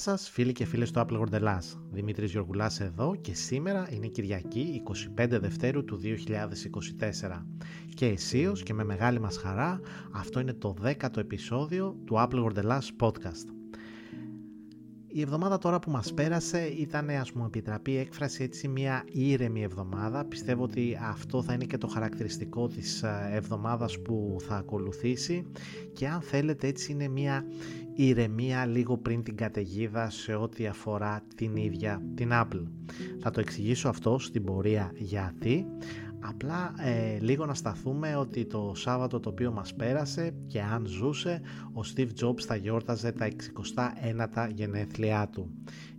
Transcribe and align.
σας 0.00 0.30
φίλοι 0.30 0.52
και 0.52 0.64
φίλες 0.64 0.90
του 0.90 1.06
Apple 1.06 1.20
Gordelas. 1.20 1.78
Δημήτρης 1.90 2.30
Γιωργουλάς 2.30 2.80
εδώ 2.80 3.16
και 3.20 3.34
σήμερα 3.34 3.88
είναι 3.90 4.06
Κυριακή 4.06 4.82
25 5.18 5.26
Δευτέρου 5.40 5.84
του 5.84 6.00
2024. 6.02 7.46
Και 7.94 8.06
αισίως 8.06 8.62
και 8.62 8.74
με 8.74 8.84
μεγάλη 8.84 9.20
μας 9.20 9.36
χαρά 9.36 9.80
αυτό 10.12 10.40
είναι 10.40 10.52
το 10.52 10.74
10ο 10.82 11.16
επεισόδιο 11.16 11.96
του 12.04 12.14
Apple 12.18 12.44
Gordelas 12.44 12.88
Podcast. 13.00 13.59
Η 15.12 15.20
εβδομάδα 15.20 15.58
τώρα 15.58 15.78
που 15.78 15.90
μας 15.90 16.12
πέρασε 16.14 16.66
ήταν 16.66 17.10
ας 17.10 17.32
μου 17.32 17.44
επιτραπεί 17.44 17.96
έκφραση 17.96 18.42
έτσι 18.42 18.68
μια 18.68 19.04
ήρεμη 19.12 19.62
εβδομάδα. 19.62 20.24
Πιστεύω 20.24 20.62
ότι 20.62 20.98
αυτό 21.02 21.42
θα 21.42 21.52
είναι 21.52 21.64
και 21.64 21.78
το 21.78 21.86
χαρακτηριστικό 21.86 22.68
της 22.68 23.02
ε, 23.02 23.30
εβδομάδας 23.32 23.98
που 24.02 24.36
θα 24.40 24.56
ακολουθήσει 24.56 25.46
και 25.92 26.08
αν 26.08 26.20
θέλετε 26.20 26.66
έτσι 26.66 26.92
είναι 26.92 27.08
μια 27.08 27.44
ηρεμία 27.94 28.66
λίγο 28.66 28.96
πριν 28.98 29.22
την 29.22 29.36
καταιγίδα 29.36 30.10
σε 30.10 30.34
ό,τι 30.34 30.66
αφορά 30.66 31.22
την 31.34 31.56
ίδια 31.56 32.02
την 32.14 32.30
Apple. 32.32 32.62
Θα 33.20 33.30
το 33.30 33.40
εξηγήσω 33.40 33.88
αυτό 33.88 34.18
στην 34.18 34.44
πορεία 34.44 34.92
γιατί 34.94 35.66
Απλά 36.20 36.74
ε, 36.78 37.18
λίγο 37.20 37.46
να 37.46 37.54
σταθούμε 37.54 38.16
ότι 38.16 38.44
το 38.44 38.72
Σάββατο 38.74 39.20
το 39.20 39.28
οποίο 39.28 39.52
μας 39.52 39.74
πέρασε 39.74 40.34
και 40.46 40.62
αν 40.62 40.86
ζούσε 40.86 41.40
ο 41.72 41.80
Steve 41.94 42.08
Jobs 42.22 42.40
θα 42.40 42.56
γιόρταζε 42.56 43.12
τα 43.12 43.28
69τα 43.28 44.48
γενέθλιά 44.52 45.28
του. 45.32 45.50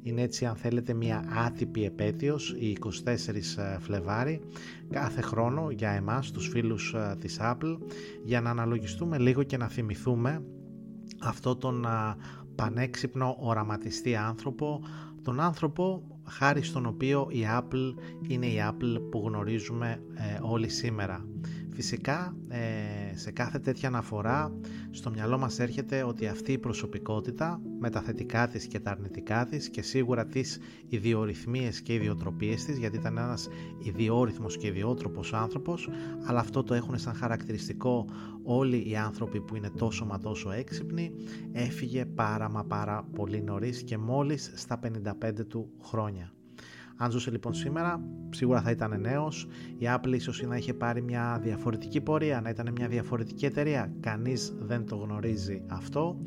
Είναι 0.03 0.22
έτσι 0.22 0.45
αν 0.45 0.55
θέλετε 0.55 0.94
μια 0.94 1.23
άτυπη 1.45 1.83
επέτειος 1.83 2.55
η 2.59 2.78
24 3.05 3.08
ε, 3.58 3.80
Φλεβάρι 3.80 4.41
κάθε 4.89 5.22
χρόνο 5.22 5.69
για 5.72 5.89
εμάς 5.89 6.31
τους 6.31 6.47
φίλους 6.47 6.94
ε, 6.94 7.16
της 7.19 7.38
Apple 7.41 7.78
για 8.23 8.41
να 8.41 8.50
αναλογιστούμε 8.50 9.17
λίγο 9.17 9.44
και 9.44 9.58
να 9.58 9.67
θυμηθούμε 9.67 10.44
αυτό 11.22 11.56
τον 11.56 11.85
πανέξυπνο 12.56 13.35
οραματιστή 13.39 14.16
άνθρωπο 14.16 14.81
τον 15.23 15.39
άνθρωπο 15.39 16.03
χάρη 16.32 16.62
στον 16.64 16.86
οποίο 16.86 17.28
η 17.30 17.46
Apple 17.58 17.94
είναι 18.28 18.46
η 18.46 18.58
Apple 18.70 19.02
που 19.12 19.24
γνωρίζουμε 19.28 20.04
ε, 20.14 20.40
όλοι 20.42 20.70
σήμερα. 20.70 21.26
Φυσικά 21.73 22.36
ε, 22.47 23.17
σε 23.17 23.31
κάθε 23.31 23.59
τέτοια 23.59 23.88
αναφορά 23.88 24.53
στο 24.91 25.09
μυαλό 25.09 25.38
μας 25.38 25.59
έρχεται 25.59 26.03
ότι 26.03 26.28
αυτή 26.28 26.52
η 26.52 26.58
προσωπικότητα 26.58 27.61
με 27.80 27.89
τα 27.89 28.02
θετικά 28.02 28.47
της 28.47 28.67
και 28.67 28.80
τα 28.80 28.91
αρνητικά 28.91 29.45
της 29.45 29.69
και 29.69 29.81
σίγουρα 29.81 30.25
τις 30.25 30.59
ιδιορυθμίες 30.88 31.81
και 31.81 31.94
ιδιοτροπίες 31.94 32.66
της 32.66 32.78
γιατί 32.78 32.97
ήταν 32.97 33.17
ένας 33.17 33.47
ιδιόρυθμος 33.80 34.58
και 34.58 34.67
ιδιότροπος 34.67 35.33
άνθρωπος 35.33 35.89
αλλά 36.25 36.39
αυτό 36.39 36.63
το 36.63 36.73
έχουν 36.73 36.97
σαν 36.97 37.13
χαρακτηριστικό 37.13 38.06
όλοι 38.44 38.89
οι 38.89 38.95
άνθρωποι 38.95 39.41
που 39.41 39.56
είναι 39.56 39.69
τόσο 39.69 40.06
μα 40.06 40.19
τόσο 40.19 40.51
έξυπνοι 40.51 41.12
έφυγε 41.51 42.06
πάρα 42.06 42.50
μα 42.50 42.63
πάρα 42.63 43.07
πολύ 43.16 43.41
νωρίς 43.41 43.84
και 43.84 43.97
μόλις 43.97 44.51
στα 44.56 44.79
55 45.29 45.46
του 45.47 45.69
χρόνια. 45.81 46.34
Αν 47.03 47.12
ζούσε 47.12 47.31
λοιπόν 47.31 47.53
σήμερα, 47.53 48.01
σίγουρα 48.29 48.62
θα 48.62 48.72
ήταν 48.72 49.01
νέος. 49.01 49.47
Η 49.78 49.85
Apple 49.95 50.13
ίσως 50.13 50.41
να 50.41 50.56
είχε 50.56 50.73
πάρει 50.73 51.01
μια 51.01 51.39
διαφορετική 51.44 52.01
πορεία, 52.01 52.41
να 52.41 52.50
ήταν 52.50 52.72
μια 52.72 52.88
διαφορετική 52.88 53.45
εταιρεία. 53.45 53.91
Κανείς 54.00 54.53
δεν 54.59 54.85
το 54.85 54.95
γνωρίζει 54.95 55.61
αυτό. 55.67 56.17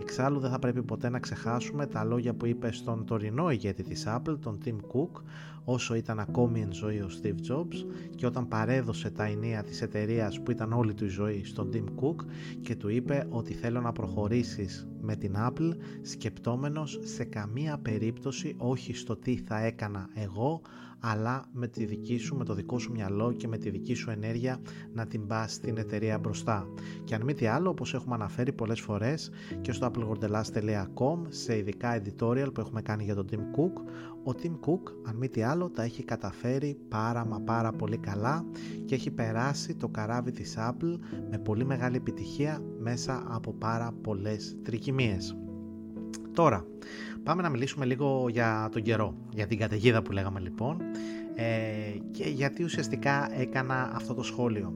Εξάλλου 0.00 0.38
δεν 0.38 0.50
θα 0.50 0.58
πρέπει 0.58 0.82
ποτέ 0.82 1.08
να 1.08 1.18
ξεχάσουμε 1.18 1.86
τα 1.86 2.04
λόγια 2.04 2.34
που 2.34 2.46
είπε 2.46 2.72
στον 2.72 3.04
τωρινό 3.04 3.50
ηγέτη 3.50 3.82
της 3.82 4.06
Apple, 4.08 4.38
τον 4.40 4.58
Tim 4.64 4.76
Cook, 4.76 5.22
όσο 5.64 5.94
ήταν 5.94 6.18
ακόμη 6.18 6.60
εν 6.60 6.72
ζωή 6.72 6.98
ο 6.98 7.08
Steve 7.22 7.52
Jobs 7.52 7.84
και 8.14 8.26
όταν 8.26 8.48
παρέδωσε 8.48 9.10
τα 9.10 9.24
ενία 9.24 9.62
της 9.62 9.82
εταιρείας 9.82 10.40
που 10.40 10.50
ήταν 10.50 10.72
όλη 10.72 10.94
του 10.94 11.04
η 11.04 11.08
ζωή 11.08 11.44
στον 11.44 11.70
Tim 11.72 11.84
Cook 11.84 12.24
και 12.60 12.76
του 12.76 12.88
είπε 12.88 13.26
ότι 13.30 13.52
θέλω 13.52 13.80
να 13.80 13.92
προχωρήσεις 13.92 14.86
με 15.02 15.16
την 15.16 15.34
Apple 15.38 15.70
σκεπτόμενος 16.02 16.98
σε 17.02 17.24
καμία 17.24 17.78
περίπτωση 17.78 18.54
όχι 18.58 18.94
στο 18.94 19.16
τι 19.16 19.36
θα 19.36 19.58
έκανα 19.64 20.08
εγώ 20.14 20.60
αλλά 21.04 21.44
με 21.52 21.68
τη 21.68 21.84
δική 21.84 22.16
σου, 22.18 22.36
με 22.36 22.44
το 22.44 22.54
δικό 22.54 22.78
σου 22.78 22.92
μυαλό 22.92 23.32
και 23.32 23.48
με 23.48 23.58
τη 23.58 23.70
δική 23.70 23.94
σου 23.94 24.10
ενέργεια 24.10 24.60
να 24.92 25.06
την 25.06 25.26
πας 25.26 25.52
στην 25.52 25.76
εταιρεία 25.76 26.18
μπροστά. 26.18 26.66
Και 27.04 27.14
αν 27.14 27.22
μη 27.22 27.34
τι 27.34 27.46
άλλο, 27.46 27.70
όπως 27.70 27.94
έχουμε 27.94 28.14
αναφέρει 28.14 28.52
πολλές 28.52 28.80
φορές 28.80 29.30
και 29.60 29.72
στο 29.72 29.90
applegordelas.com 29.90 31.18
σε 31.28 31.56
ειδικά 31.56 32.02
editorial 32.02 32.54
που 32.54 32.60
έχουμε 32.60 32.82
κάνει 32.82 33.04
για 33.04 33.14
τον 33.14 33.26
Tim 33.30 33.58
Cook, 33.58 33.82
ο 34.24 34.34
Tim 34.42 34.68
Cook, 34.68 34.92
αν 35.08 35.16
μη 35.16 35.28
τι 35.28 35.42
άλλο, 35.42 35.70
τα 35.70 35.82
έχει 35.82 36.04
καταφέρει 36.04 36.78
πάρα 36.88 37.26
μα 37.26 37.40
πάρα 37.40 37.72
πολύ 37.72 37.96
καλά 37.96 38.44
και 38.84 38.94
έχει 38.94 39.10
περάσει 39.10 39.74
το 39.74 39.88
καράβι 39.88 40.30
της 40.32 40.56
Apple 40.58 40.98
με 41.30 41.38
πολύ 41.38 41.64
μεγάλη 41.64 41.96
επιτυχία 41.96 42.62
μέσα 42.78 43.24
από 43.28 43.52
πάρα 43.52 43.92
πολλές 44.02 44.56
τρικυμίες. 44.62 45.36
Τώρα, 46.32 46.66
πάμε 47.24 47.42
να 47.42 47.48
μιλήσουμε 47.48 47.84
λίγο 47.84 48.26
για 48.30 48.68
τον 48.72 48.82
καιρό, 48.82 49.14
για 49.34 49.46
την 49.46 49.58
καταιγίδα 49.58 50.02
που 50.02 50.12
λέγαμε 50.12 50.40
λοιπόν 50.40 50.80
ε, 51.34 51.44
και 52.10 52.24
γιατί 52.28 52.64
ουσιαστικά 52.64 53.40
έκανα 53.40 53.90
αυτό 53.94 54.14
το 54.14 54.22
σχόλιο. 54.22 54.72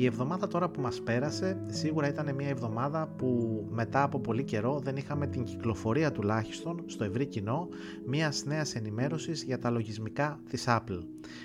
Η 0.00 0.04
εβδομάδα 0.04 0.46
τώρα 0.46 0.68
που 0.68 0.80
μας 0.80 1.00
πέρασε 1.00 1.60
σίγουρα 1.68 2.08
ήταν 2.08 2.34
μια 2.34 2.48
εβδομάδα 2.48 3.06
που 3.16 3.64
μετά 3.70 4.02
από 4.02 4.20
πολύ 4.20 4.44
καιρό 4.44 4.78
δεν 4.78 4.96
είχαμε 4.96 5.26
την 5.26 5.44
κυκλοφορία 5.44 6.12
τουλάχιστον 6.12 6.82
στο 6.86 7.04
ευρύ 7.04 7.26
κοινό 7.26 7.68
μιας 8.06 8.44
νέας 8.44 8.74
ενημέρωσης 8.74 9.42
για 9.42 9.58
τα 9.58 9.70
λογισμικά 9.70 10.40
της 10.50 10.64
Apple. 10.68 11.02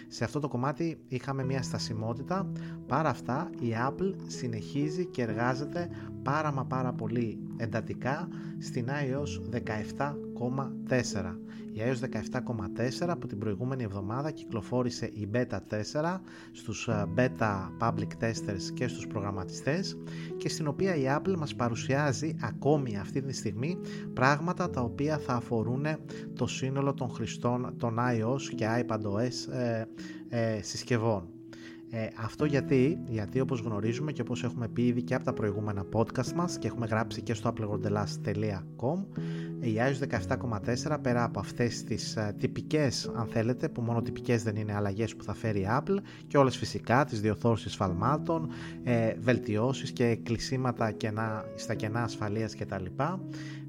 Σε 0.07 0.23
αυτό 0.23 0.39
το 0.39 0.47
κομμάτι 0.47 0.97
είχαμε 1.07 1.43
μια 1.43 1.61
στασιμότητα, 1.61 2.51
παρά 2.87 3.09
αυτά 3.09 3.49
η 3.59 3.73
Apple 3.87 4.13
συνεχίζει 4.27 5.05
και 5.05 5.21
εργάζεται 5.21 5.89
πάρα 6.23 6.51
μα 6.51 6.65
πάρα 6.65 6.93
πολύ 6.93 7.39
εντατικά 7.57 8.27
στην 8.59 8.87
iOS 8.87 9.61
17.4. 10.87 11.37
Η 11.73 11.81
iOS 11.85 12.09
17.4 13.07 13.15
που 13.19 13.27
την 13.27 13.37
προηγούμενη 13.37 13.83
εβδομάδα 13.83 14.31
κυκλοφόρησε 14.31 15.05
η 15.05 15.29
Beta 15.33 15.59
4 16.01 16.19
στους 16.51 16.87
ε, 16.87 17.05
Beta 17.17 17.69
Public 17.79 18.23
Testers 18.23 18.73
και 18.73 18.87
στους 18.87 19.07
προγραμματιστές 19.07 19.97
και 20.37 20.49
στην 20.49 20.67
οποία 20.67 20.95
η 20.95 21.03
Apple 21.07 21.35
μας 21.37 21.55
παρουσιάζει 21.55 22.35
ακόμη 22.41 22.97
αυτή 22.97 23.21
τη 23.21 23.33
στιγμή 23.33 23.77
πράγματα 24.13 24.69
τα 24.69 24.81
οποία 24.81 25.17
θα 25.17 25.33
αφορούν 25.33 25.85
το 26.35 26.47
σύνολο 26.47 26.93
των 26.93 27.09
χρηστών 27.09 27.73
των 27.77 27.97
iOS 27.99 28.41
και 28.55 28.67
iPadOS 28.87 29.53
ε, 29.53 29.85
ε, 30.29 30.61
συσκευών. 30.61 31.32
Ε, 31.95 32.07
αυτό 32.15 32.45
γιατί, 32.45 32.99
γιατί 33.05 33.39
όπως 33.39 33.59
γνωρίζουμε 33.59 34.11
και 34.11 34.21
όπως 34.21 34.43
έχουμε 34.43 34.67
πει 34.67 34.85
ήδη 34.85 35.01
και 35.01 35.15
από 35.15 35.23
τα 35.23 35.33
προηγούμενα 35.33 35.85
podcast 35.93 36.31
μας 36.35 36.57
και 36.57 36.67
έχουμε 36.67 36.85
γράψει 36.85 37.21
και 37.21 37.33
στο 37.33 37.53
applegordelas.com 37.53 39.05
η 39.59 39.75
iOS 39.77 40.27
17.4 40.87 40.97
πέρα 41.01 41.23
από 41.23 41.39
αυτές 41.39 41.83
τις 41.83 42.17
uh, 42.17 42.31
τυπικές 42.37 43.11
αν 43.15 43.27
θέλετε 43.27 43.69
που 43.69 43.81
μόνο 43.81 44.01
τυπικές 44.01 44.43
δεν 44.43 44.55
είναι 44.55 44.73
αλλαγές 44.73 45.15
που 45.15 45.23
θα 45.23 45.33
φέρει 45.33 45.59
η 45.59 45.67
Apple 45.69 45.97
και 46.27 46.37
όλες 46.37 46.57
φυσικά 46.57 47.05
τις 47.05 47.21
διορθώσεις 47.21 47.75
φαλμάτων, 47.75 48.49
ε, 48.83 49.13
βελτιώσεις 49.19 49.91
και 49.91 50.15
κλεισίματα 50.15 50.91
κενά, 50.91 51.45
στα 51.55 51.73
κενά 51.73 52.03
ασφαλείας 52.03 52.55
κτλ 52.55 52.85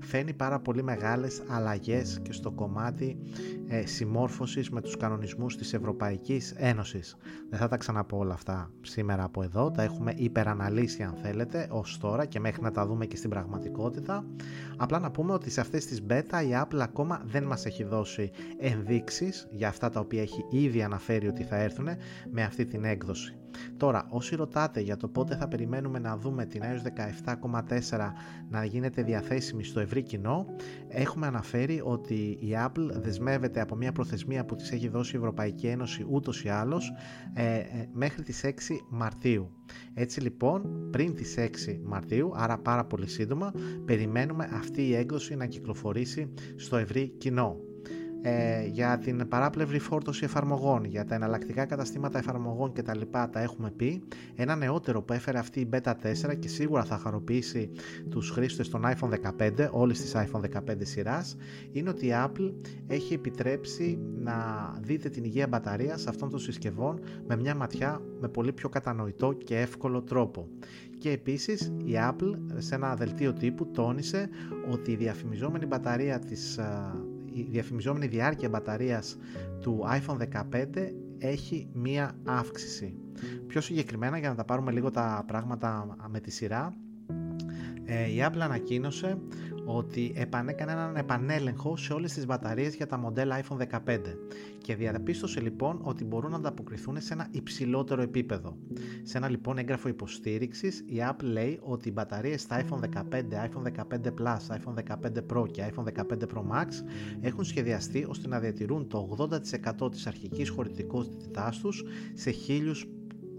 φαίνει 0.04 0.32
πάρα 0.32 0.60
πολύ 0.60 0.82
μεγάλες 0.82 1.42
αλλαγές 1.48 2.20
και 2.22 2.32
στο 2.32 2.50
κομμάτι 2.50 3.18
ε, 3.68 3.86
συμμόρφωσης 3.86 4.70
με 4.70 4.80
τους 4.80 4.96
κανονισμούς 4.96 5.56
της 5.56 5.72
Ευρωπαϊκής 5.74 6.54
Ένωσης. 6.56 7.16
Δεν 7.50 7.58
θα 7.58 7.68
τα 7.68 7.76
ξαναπώ 7.76 8.18
όλα 8.18 8.34
αυτά 8.34 8.70
σήμερα 8.80 9.24
από 9.24 9.42
εδώ, 9.42 9.70
τα 9.70 9.82
έχουμε 9.82 10.12
υπεραναλύσει 10.16 11.02
αν 11.02 11.14
θέλετε 11.22 11.66
ως 11.70 11.98
τώρα 11.98 12.24
και 12.24 12.40
μέχρι 12.40 12.62
να 12.62 12.70
τα 12.70 12.86
δούμε 12.86 13.06
και 13.06 13.16
στην 13.16 13.30
πραγματικότητα. 13.30 14.24
Απλά 14.76 14.98
να 14.98 15.10
πούμε 15.10 15.32
ότι 15.32 15.50
σε 15.50 15.60
αυτές 15.60 15.86
τις 15.86 16.02
beta 16.08 16.42
η 16.48 16.50
Apple 16.62 16.78
ακόμα 16.78 17.22
δεν 17.24 17.44
μας 17.44 17.66
έχει 17.66 17.84
δώσει 17.84 18.30
ενδείξεις 18.58 19.48
για 19.50 19.68
αυτά 19.68 19.90
τα 19.90 20.00
οποία 20.00 20.22
έχει 20.22 20.44
ήδη 20.50 20.82
αναφέρει 20.82 21.28
ότι 21.28 21.42
θα 21.42 21.56
έρθουν 21.56 21.88
με 22.30 22.42
αυτή 22.42 22.66
την 22.66 22.84
έκδοση. 22.84 23.38
Τώρα, 23.76 24.06
όσοι 24.08 24.36
ρωτάτε 24.36 24.80
για 24.80 24.96
το 24.96 25.08
πότε 25.08 25.36
θα 25.36 25.48
περιμένουμε 25.48 25.98
να 25.98 26.16
δούμε 26.16 26.44
την 26.46 26.62
iOS 26.64 27.04
17.4 27.90 28.12
να 28.50 28.64
γίνεται 28.64 29.02
διαθέσιμη 29.02 29.64
στο 29.64 29.80
ευρύ 29.80 30.02
κοινό, 30.02 30.46
έχουμε 30.88 31.26
αναφέρει 31.26 31.80
ότι 31.84 32.14
η 32.40 32.56
Apple 32.66 32.90
δεσμεύεται 32.92 33.60
από 33.64 33.74
μια 33.76 33.92
προθεσμία 33.92 34.44
που 34.44 34.56
της 34.56 34.70
έχει 34.70 34.88
δώσει 34.88 35.16
η 35.16 35.18
Ευρωπαϊκή 35.18 35.66
Ένωση 35.66 36.06
ούτως 36.08 36.44
ή 36.44 36.48
άλλως 36.48 36.92
ε, 37.34 37.56
ε, 37.56 37.88
μέχρι 37.92 38.22
τις 38.22 38.44
6 38.44 38.50
Μαρτίου. 38.88 39.50
Έτσι 39.94 40.20
λοιπόν, 40.20 40.88
πριν 40.90 41.14
τις 41.14 41.34
6 41.38 41.48
Μαρτίου, 41.84 42.32
άρα 42.34 42.58
πάρα 42.58 42.84
πολύ 42.84 43.08
σύντομα, 43.08 43.52
περιμένουμε 43.84 44.48
αυτή 44.52 44.82
η 44.88 44.94
έκδοση 44.94 45.34
να 45.34 45.46
κυκλοφορήσει 45.46 46.32
στο 46.56 46.76
ευρύ 46.76 47.08
κοινό. 47.18 47.56
Ε, 48.26 48.66
για 48.66 48.98
την 48.98 49.28
παράπλευρη 49.28 49.78
φόρτωση 49.78 50.24
εφαρμογών, 50.24 50.84
για 50.84 51.04
τα 51.04 51.14
εναλλακτικά 51.14 51.64
καταστήματα 51.64 52.18
εφαρμογών 52.18 52.72
κτλ. 52.72 53.00
Τα, 53.10 53.30
τα 53.30 53.40
έχουμε 53.40 53.70
πει. 53.70 54.02
Ένα 54.34 54.56
νεότερο 54.56 55.02
που 55.02 55.12
έφερε 55.12 55.38
αυτή 55.38 55.60
η 55.60 55.68
Beta 55.72 55.92
4 55.92 56.38
και 56.38 56.48
σίγουρα 56.48 56.84
θα 56.84 56.98
χαροποιήσει 56.98 57.70
τους 58.10 58.30
χρήστες 58.30 58.68
των 58.68 58.82
iPhone 58.84 59.10
15, 59.38 59.68
όλες 59.70 60.00
τις 60.00 60.14
iPhone 60.16 60.40
15 60.40 60.76
σειράς, 60.80 61.36
είναι 61.72 61.88
ότι 61.88 62.06
η 62.06 62.12
Apple 62.14 62.52
έχει 62.86 63.14
επιτρέψει 63.14 63.98
να 64.18 64.34
δείτε 64.80 65.08
την 65.08 65.24
υγεία 65.24 65.46
μπαταρίας 65.46 66.06
αυτών 66.06 66.30
των 66.30 66.38
συσκευών 66.38 67.00
με 67.26 67.36
μια 67.36 67.54
ματιά 67.54 68.00
με 68.20 68.28
πολύ 68.28 68.52
πιο 68.52 68.68
κατανοητό 68.68 69.32
και 69.32 69.58
εύκολο 69.58 70.02
τρόπο. 70.02 70.48
Και 70.98 71.10
επίσης 71.10 71.72
η 71.84 71.92
Apple 72.10 72.34
σε 72.56 72.74
ένα 72.74 72.94
δελτίο 72.94 73.32
τύπου 73.32 73.70
τόνισε 73.70 74.28
ότι 74.70 74.92
η 74.92 74.96
διαφημιζόμενη 74.96 75.66
μπαταρία 75.66 76.18
της 76.18 76.58
η 77.34 77.42
διαφημιζόμενη 77.42 78.06
διάρκεια 78.06 78.48
μπαταρίας 78.48 79.18
του 79.60 79.84
iPhone 79.86 80.18
15 80.52 80.66
έχει 81.18 81.68
μία 81.72 82.12
αύξηση. 82.24 82.98
Πιο 83.46 83.60
συγκεκριμένα 83.60 84.18
για 84.18 84.28
να 84.28 84.34
τα 84.34 84.44
πάρουμε 84.44 84.72
λίγο 84.72 84.90
τα 84.90 85.24
πράγματα 85.26 85.96
με 86.10 86.20
τη 86.20 86.30
σειρά 86.30 86.74
ε, 87.84 88.10
η 88.10 88.16
Apple 88.20 88.40
ανακοίνωσε 88.40 89.18
ότι 89.64 90.12
επανέκανε 90.16 90.72
έναν 90.72 90.96
επανέλεγχο 90.96 91.76
σε 91.76 91.92
όλες 91.92 92.12
τις 92.12 92.26
μπαταρίες 92.26 92.74
για 92.74 92.86
τα 92.86 92.98
μοντέλα 92.98 93.40
iPhone 93.42 93.78
15 93.86 93.98
και 94.58 94.74
διαπίστωσε 94.74 95.40
λοιπόν 95.40 95.80
ότι 95.82 96.04
μπορούν 96.04 96.30
να 96.30 96.36
ανταποκριθούν 96.36 97.00
σε 97.00 97.12
ένα 97.12 97.28
υψηλότερο 97.30 98.02
επίπεδο. 98.02 98.56
Σε 99.02 99.16
ένα 99.16 99.28
λοιπόν 99.28 99.58
έγγραφο 99.58 99.88
υποστήριξης 99.88 100.78
η 100.78 100.96
Apple 101.10 101.22
λέει 101.22 101.60
ότι 101.62 101.88
οι 101.88 101.92
μπαταρίες 101.94 102.40
στα 102.40 102.64
iPhone 102.64 102.80
15, 102.80 103.20
iPhone 103.20 103.84
15 103.92 104.06
Plus, 104.06 104.56
iPhone 104.56 104.74
15 104.74 105.32
Pro 105.32 105.50
και 105.50 105.64
iPhone 105.74 105.84
15 105.84 106.18
Pro 106.34 106.42
Max 106.52 106.68
έχουν 107.20 107.44
σχεδιαστεί 107.44 108.06
ώστε 108.08 108.28
να 108.28 108.38
διατηρούν 108.40 108.88
το 108.88 109.28
80% 109.84 109.90
της 109.90 110.06
αρχικής 110.06 110.48
χωρητικότητάς 110.48 111.58
τους 111.58 111.84
σε 112.14 112.30
χίλιους 112.30 112.86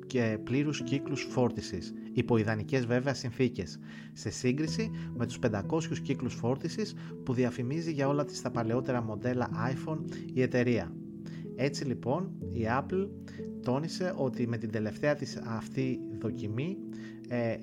και 0.07 0.39
πλήρους 0.43 0.83
κύκλους 0.83 1.27
φόρτισης, 1.29 1.93
υπό 2.15 2.37
ιδανικές 2.37 2.85
βέβαια 2.85 3.13
συνθήκες, 3.13 3.79
σε 4.13 4.29
σύγκριση 4.29 4.91
με 5.15 5.25
τους 5.25 5.39
500 5.39 5.99
κύκλους 6.03 6.33
φόρτισης 6.33 6.95
που 7.23 7.33
διαφημίζει 7.33 7.91
για 7.91 8.07
όλα 8.07 8.25
τις 8.25 8.41
τα 8.41 8.51
παλαιότερα 8.51 9.01
μοντέλα 9.01 9.49
iPhone 9.73 9.99
η 10.33 10.41
εταιρεία. 10.41 10.95
Έτσι 11.55 11.85
λοιπόν 11.85 12.31
η 12.51 12.65
Apple 12.67 13.07
τόνισε 13.61 14.13
ότι 14.17 14.47
με 14.47 14.57
την 14.57 14.71
τελευταία 14.71 15.15
της 15.15 15.37
αυτή 15.45 15.99
δοκιμή 16.19 16.77
ε, 17.27 17.55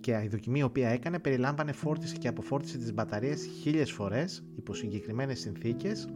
και 0.00 0.20
η 0.24 0.28
δοκιμή 0.28 0.58
η 0.58 0.62
οποία 0.62 0.88
έκανε 0.88 1.18
περιλάμβανε 1.18 1.72
φόρτιση 1.72 2.18
και 2.18 2.28
αποφόρτιση 2.28 2.78
της 2.78 2.94
μπαταρίας 2.94 3.44
χίλιες 3.60 3.92
φορές 3.92 4.44
υπό 4.56 4.74
συγκεκριμένες 4.74 5.40
συνθήκες 5.40 6.08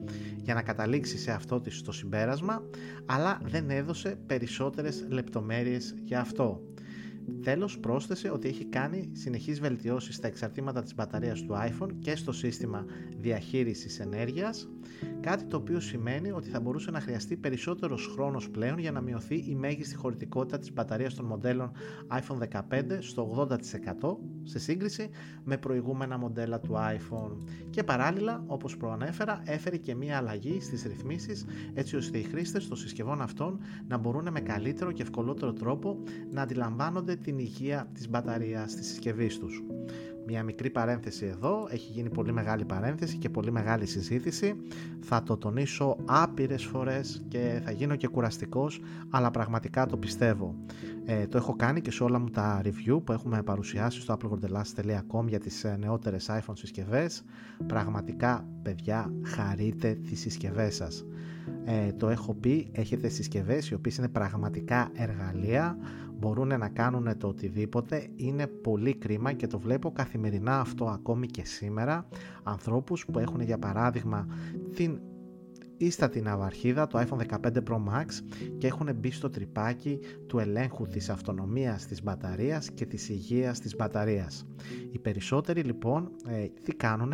για 0.42 0.54
να 0.54 0.62
καταλήξει 0.62 1.18
σε 1.18 1.30
αυτό 1.30 1.60
της 1.60 1.82
το 1.82 1.92
συμπέρασμα 1.92 2.62
αλλά 3.06 3.40
δεν 3.44 3.70
έδωσε 3.70 4.18
περισσότερες 4.26 5.06
λεπτομέρειες 5.08 5.94
για 6.04 6.20
αυτό. 6.20 6.62
Τέλος 7.42 7.78
πρόσθεσε 7.78 8.30
ότι 8.30 8.48
έχει 8.48 8.64
κάνει 8.64 9.10
συνεχείς 9.12 9.60
βελτιώσεις 9.60 10.14
στα 10.14 10.26
εξαρτήματα 10.26 10.82
της 10.82 10.94
μπαταρίας 10.94 11.42
του 11.42 11.54
iPhone 11.54 11.90
και 11.98 12.16
στο 12.16 12.32
σύστημα 12.32 12.84
διαχείρισης 13.16 14.00
ενέργειας, 14.00 14.68
κάτι 15.26 15.44
το 15.44 15.56
οποίο 15.56 15.80
σημαίνει 15.80 16.30
ότι 16.30 16.48
θα 16.48 16.60
μπορούσε 16.60 16.90
να 16.90 17.00
χρειαστεί 17.00 17.36
περισσότερος 17.36 18.10
χρόνος 18.12 18.50
πλέον 18.50 18.78
για 18.78 18.92
να 18.92 19.00
μειωθεί 19.00 19.34
η 19.34 19.54
μέγιστη 19.54 19.96
χωρητικότητα 19.96 20.58
της 20.58 20.72
μπαταρίας 20.72 21.14
των 21.14 21.24
μοντέλων 21.24 21.72
iPhone 22.08 22.38
15 22.70 22.98
στο 22.98 23.48
80% 24.02 24.16
σε 24.42 24.58
σύγκριση 24.58 25.10
με 25.44 25.56
προηγούμενα 25.56 26.18
μοντέλα 26.18 26.60
του 26.60 26.72
iPhone. 26.72 27.36
Και 27.70 27.82
παράλληλα, 27.82 28.44
όπως 28.46 28.76
προανέφερα, 28.76 29.42
έφερε 29.44 29.76
και 29.76 29.94
μία 29.94 30.16
αλλαγή 30.16 30.60
στις 30.60 30.82
ρυθμίσεις 30.82 31.44
έτσι 31.74 31.96
ώστε 31.96 32.18
οι 32.18 32.22
χρήστες 32.22 32.68
των 32.68 32.76
συσκευών 32.76 33.22
αυτών 33.22 33.58
να 33.88 33.96
μπορούν 33.96 34.28
με 34.30 34.40
καλύτερο 34.40 34.92
και 34.92 35.02
ευκολότερο 35.02 35.52
τρόπο 35.52 35.98
να 36.30 36.42
αντιλαμβάνονται 36.42 37.16
την 37.16 37.38
υγεία 37.38 37.88
της 37.92 38.08
μπαταρίας 38.08 38.74
της 38.74 38.86
συσκευής 38.86 39.38
τους. 39.38 39.62
Μια 40.28 40.42
μικρή 40.42 40.70
παρένθεση 40.70 41.26
εδώ, 41.26 41.68
έχει 41.70 41.92
γίνει 41.92 42.08
πολύ 42.08 42.32
μεγάλη 42.32 42.64
παρένθεση 42.64 43.16
και 43.16 43.28
πολύ 43.28 43.52
μεγάλη 43.52 43.86
συζήτηση. 43.86 44.56
Θα 45.00 45.22
το 45.22 45.36
τονίσω 45.36 45.96
άπειρες 46.04 46.64
φορές 46.64 47.24
και 47.28 47.60
θα 47.64 47.70
γίνω 47.70 47.96
και 47.96 48.08
κουραστικός, 48.08 48.80
αλλά 49.10 49.30
πραγματικά 49.30 49.86
το 49.86 49.96
πιστεύω. 49.96 50.54
Ε, 51.04 51.26
το 51.26 51.36
έχω 51.36 51.56
κάνει 51.56 51.80
και 51.80 51.90
σε 51.90 52.04
όλα 52.04 52.18
μου 52.18 52.30
τα 52.30 52.60
review 52.64 53.00
που 53.04 53.12
έχουμε 53.12 53.42
παρουσιάσει 53.42 54.00
στο 54.00 54.16
applegordelast.com 54.18 55.26
για 55.26 55.38
τις 55.38 55.64
ε, 55.64 55.76
νεότερες 55.80 56.30
iPhone 56.30 56.56
συσκευές. 56.56 57.24
Πραγματικά, 57.66 58.48
παιδιά, 58.62 59.12
χαρείτε 59.22 59.98
τις 60.08 60.20
συσκευές 60.20 60.74
σας. 60.74 61.04
Ε, 61.64 61.92
το 61.92 62.08
έχω 62.08 62.34
πει, 62.34 62.68
έχετε 62.72 63.08
συσκευές 63.08 63.70
οι 63.70 63.74
οποίες 63.74 63.96
είναι 63.96 64.08
πραγματικά 64.08 64.90
εργαλεία 64.94 65.76
μπορούν 66.18 66.48
να 66.58 66.68
κάνουν 66.68 67.18
το 67.18 67.28
οτιδήποτε 67.28 68.06
είναι 68.16 68.46
πολύ 68.46 68.94
κρίμα 68.94 69.32
και 69.32 69.46
το 69.46 69.58
βλέπω 69.58 69.92
καθημερινά 69.92 70.60
αυτό 70.60 70.84
ακόμη 70.84 71.26
και 71.26 71.44
σήμερα 71.44 72.08
ανθρώπους 72.42 73.06
που 73.06 73.18
έχουν 73.18 73.40
για 73.40 73.58
παράδειγμα 73.58 74.26
την 74.74 75.00
ίστατη 75.76 76.20
ναυαρχίδα 76.20 76.86
το 76.86 76.98
iPhone 76.98 77.38
15 77.40 77.56
Pro 77.68 77.74
Max 77.74 78.06
και 78.58 78.66
έχουν 78.66 78.94
μπει 78.94 79.10
στο 79.10 79.30
τρυπάκι 79.30 79.98
του 80.26 80.38
ελέγχου 80.38 80.86
της 80.86 81.08
αυτονομίας 81.10 81.86
της 81.86 82.02
μπαταρίας 82.02 82.70
και 82.70 82.86
της 82.86 83.08
υγείας 83.08 83.60
της 83.60 83.76
μπαταρίας. 83.76 84.46
Οι 84.92 84.98
περισσότεροι 84.98 85.60
λοιπόν 85.60 86.10
ε, 86.28 86.46
τι 86.62 86.74
κάνουν, 86.74 87.12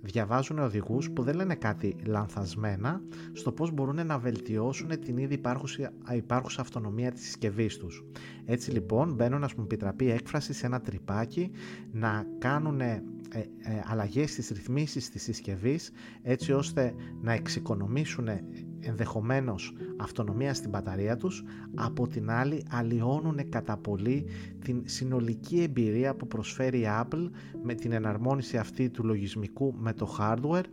διαβάζουν 0.00 0.58
οδηγούς 0.58 1.10
που 1.10 1.22
δεν 1.22 1.34
λένε 1.34 1.54
κάτι 1.54 1.96
λανθασμένα 2.06 3.02
στο 3.32 3.52
πώς 3.52 3.70
μπορούν 3.70 4.06
να 4.06 4.18
βελτιώσουν 4.18 5.00
την 5.00 5.16
ήδη 5.16 5.34
υπάρχουσα, 5.34 5.92
υπάρχουσα 6.14 6.60
αυτονομία 6.60 7.12
της 7.12 7.22
συσκευής 7.24 7.76
τους. 7.76 8.04
Έτσι 8.44 8.70
λοιπόν 8.70 9.14
μπαίνουν 9.14 9.40
να 9.40 9.46
πούμε 9.48 9.64
επιτραπεί 9.64 10.10
έκφραση 10.10 10.52
σε 10.52 10.66
ένα 10.66 10.80
τρυπάκι 10.80 11.50
να 11.92 12.26
κάνουν 12.38 12.80
ε, 12.80 13.02
ε, 13.34 13.46
αλλαγές 13.84 14.30
στις 14.30 14.48
ρυθμίσεις 14.48 15.10
της 15.10 15.22
συσκευής 15.22 15.90
έτσι 16.22 16.52
ώστε 16.52 16.94
να 17.20 17.32
εξοικονομήσουν 17.32 18.28
ενδεχομένως 18.80 19.72
αυτονομία 19.96 20.54
στην 20.54 20.70
μπαταρία 20.70 21.16
τους 21.16 21.44
από 21.74 22.08
την 22.08 22.30
άλλη 22.30 22.64
αλλοιώνουν 22.70 23.48
κατά 23.48 23.76
πολύ 23.76 24.26
την 24.64 24.82
συνολική 24.84 25.62
εμπειρία 25.62 26.14
που 26.14 26.26
προσφέρει 26.26 26.78
η 26.78 26.86
Apple 26.86 27.30
με 27.62 27.74
την 27.74 27.92
εναρμόνιση 27.92 28.56
αυτή 28.56 28.90
του 28.90 29.04
λογισμικού 29.04 29.74
με 29.78 29.92
το 29.92 30.16
hardware 30.18 30.64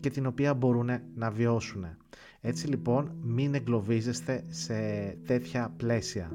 και 0.00 0.10
την 0.10 0.26
οποία 0.26 0.54
μπορούν 0.54 0.90
να 1.14 1.30
βιώσουν. 1.30 1.84
Έτσι 2.40 2.66
λοιπόν 2.66 3.12
μην 3.22 3.54
εγκλωβίζεστε 3.54 4.44
σε 4.48 4.74
τέτοια 5.26 5.74
πλαίσια 5.76 6.30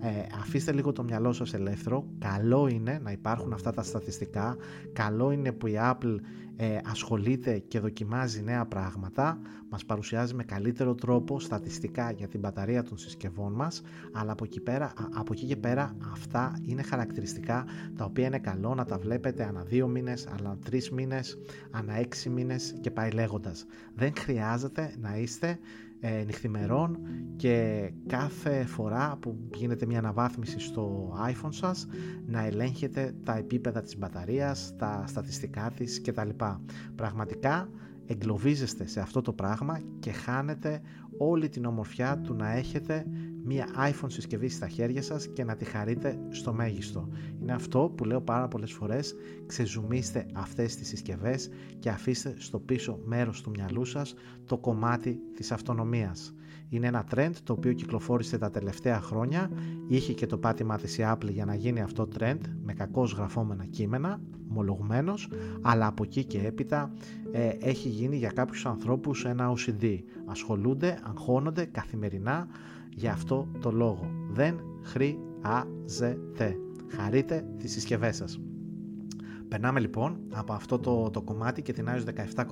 ε, 0.00 0.08
αφήστε 0.40 0.72
λίγο 0.72 0.92
το 0.92 1.02
μυαλό 1.02 1.32
σας 1.32 1.54
ελεύθερο. 1.54 2.06
Καλό 2.18 2.68
είναι 2.68 3.00
να 3.02 3.10
υπάρχουν 3.10 3.52
αυτά 3.52 3.72
τα 3.72 3.82
στατιστικά. 3.82 4.56
Καλό 4.92 5.30
είναι 5.30 5.52
που 5.52 5.66
η 5.66 5.74
Apple 5.76 6.16
ε, 6.56 6.78
ασχολείται 6.84 7.58
και 7.58 7.80
δοκιμάζει 7.80 8.42
νέα 8.42 8.66
πράγματα. 8.66 9.38
Μας 9.70 9.84
παρουσιάζει 9.84 10.34
με 10.34 10.44
καλύτερο 10.44 10.94
τρόπο 10.94 11.40
στατιστικά 11.40 12.10
για 12.10 12.28
την 12.28 12.40
μπαταρία 12.40 12.82
των 12.82 12.98
συσκευών 12.98 13.52
μας. 13.52 13.82
Αλλά 14.12 14.32
από 14.32 14.44
εκεί, 14.44 14.60
πέρα, 14.60 14.92
από 15.14 15.32
εκεί 15.32 15.46
και 15.46 15.56
πέρα 15.56 15.96
αυτά 16.12 16.58
είναι 16.62 16.82
χαρακτηριστικά 16.82 17.64
τα 17.96 18.04
οποία 18.04 18.26
είναι 18.26 18.38
καλό 18.38 18.74
να 18.74 18.84
τα 18.84 18.98
βλέπετε 18.98 19.44
ανά 19.44 19.62
δύο 19.62 19.88
μήνες, 19.88 20.26
ανά 20.26 20.58
τρεις 20.64 20.90
μήνες, 20.90 21.38
ανά 21.70 21.94
έξι 21.98 22.28
μήνες 22.28 22.74
και 22.80 22.90
πάει 22.90 23.10
λέγοντας. 23.10 23.66
Δεν 23.94 24.12
χρειάζεται 24.18 24.94
να 25.00 25.16
είστε 25.16 25.58
ε, 26.00 26.22
νυχθημερών 26.24 26.98
και 27.36 27.90
κάθε 28.06 28.64
φορά 28.64 29.16
που 29.20 29.38
γίνεται 29.54 29.86
μια 29.86 29.98
αναβάθμιση 29.98 30.58
στο 30.60 31.12
iPhone 31.30 31.52
σας 31.52 31.86
να 32.26 32.44
ελέγχετε 32.44 33.14
τα 33.24 33.36
επίπεδα 33.36 33.80
της 33.80 33.98
μπαταρίας, 33.98 34.74
τα 34.76 35.04
στατιστικά 35.06 35.72
της 35.76 36.00
κτλ. 36.00 36.28
Πραγματικά 36.94 37.68
εγκλωβίζεστε 38.06 38.86
σε 38.86 39.00
αυτό 39.00 39.22
το 39.22 39.32
πράγμα 39.32 39.80
και 39.98 40.12
χάνετε 40.12 40.80
όλη 41.18 41.48
την 41.48 41.64
ομορφιά 41.64 42.18
του 42.18 42.34
να 42.34 42.52
έχετε 42.52 43.06
μία 43.44 43.66
iPhone 43.76 44.10
συσκευή 44.10 44.48
στα 44.48 44.68
χέρια 44.68 45.02
σας 45.02 45.28
και 45.28 45.44
να 45.44 45.56
τη 45.56 45.64
χαρείτε 45.64 46.18
στο 46.28 46.52
μέγιστο. 46.52 47.08
Είναι 47.40 47.52
αυτό 47.52 47.92
που 47.96 48.04
λέω 48.04 48.20
πάρα 48.20 48.48
πολλές 48.48 48.72
φορές, 48.72 49.14
ξεζουμίστε 49.46 50.26
αυτές 50.32 50.76
τις 50.76 50.88
συσκευές 50.88 51.50
και 51.78 51.90
αφήστε 51.90 52.34
στο 52.38 52.58
πίσω 52.58 53.00
μέρος 53.04 53.40
του 53.42 53.50
μυαλού 53.50 53.84
σας 53.84 54.14
το 54.44 54.58
κομμάτι 54.58 55.20
της 55.34 55.52
αυτονομίας. 55.52 56.32
Είναι 56.68 56.86
ένα 56.86 57.04
trend 57.14 57.32
το 57.42 57.52
οποίο 57.52 57.72
κυκλοφόρησε 57.72 58.38
τα 58.38 58.50
τελευταία 58.50 59.00
χρόνια, 59.00 59.50
είχε 59.86 60.12
και 60.12 60.26
το 60.26 60.38
πάτημα 60.38 60.76
της 60.76 60.98
η 60.98 61.02
Apple 61.06 61.30
για 61.30 61.44
να 61.44 61.54
γίνει 61.54 61.80
αυτό 61.80 62.08
trend 62.18 62.38
με 62.62 62.72
κακώς 62.72 63.12
γραφόμενα 63.12 63.64
κείμενα, 63.64 64.20
ομολογουμένος, 64.50 65.28
αλλά 65.62 65.86
από 65.86 66.02
εκεί 66.02 66.24
και 66.24 66.38
έπειτα 66.38 66.92
ε, 67.32 67.48
έχει 67.60 67.88
γίνει 67.88 68.16
για 68.16 68.30
κάποιους 68.30 68.66
ανθρώπους 68.66 69.24
ένα 69.24 69.52
OCD. 69.56 69.98
Ασχολούνται, 70.26 70.98
αγχώνονται 71.02 71.64
καθημερινά 71.64 72.48
για 72.98 73.12
αυτό 73.12 73.48
το 73.60 73.70
λόγο. 73.70 74.10
Δεν 74.30 74.60
χρειάζεται. 74.82 76.56
Χαρείτε 76.96 77.44
τις 77.58 77.72
συσκευές 77.72 78.16
σας. 78.16 78.40
Περνάμε 79.48 79.80
λοιπόν 79.80 80.18
από 80.30 80.52
αυτό 80.52 80.78
το, 80.78 81.10
το 81.10 81.22
κομμάτι 81.22 81.62
και 81.62 81.72
την 81.72 81.88
iOS 81.88 82.44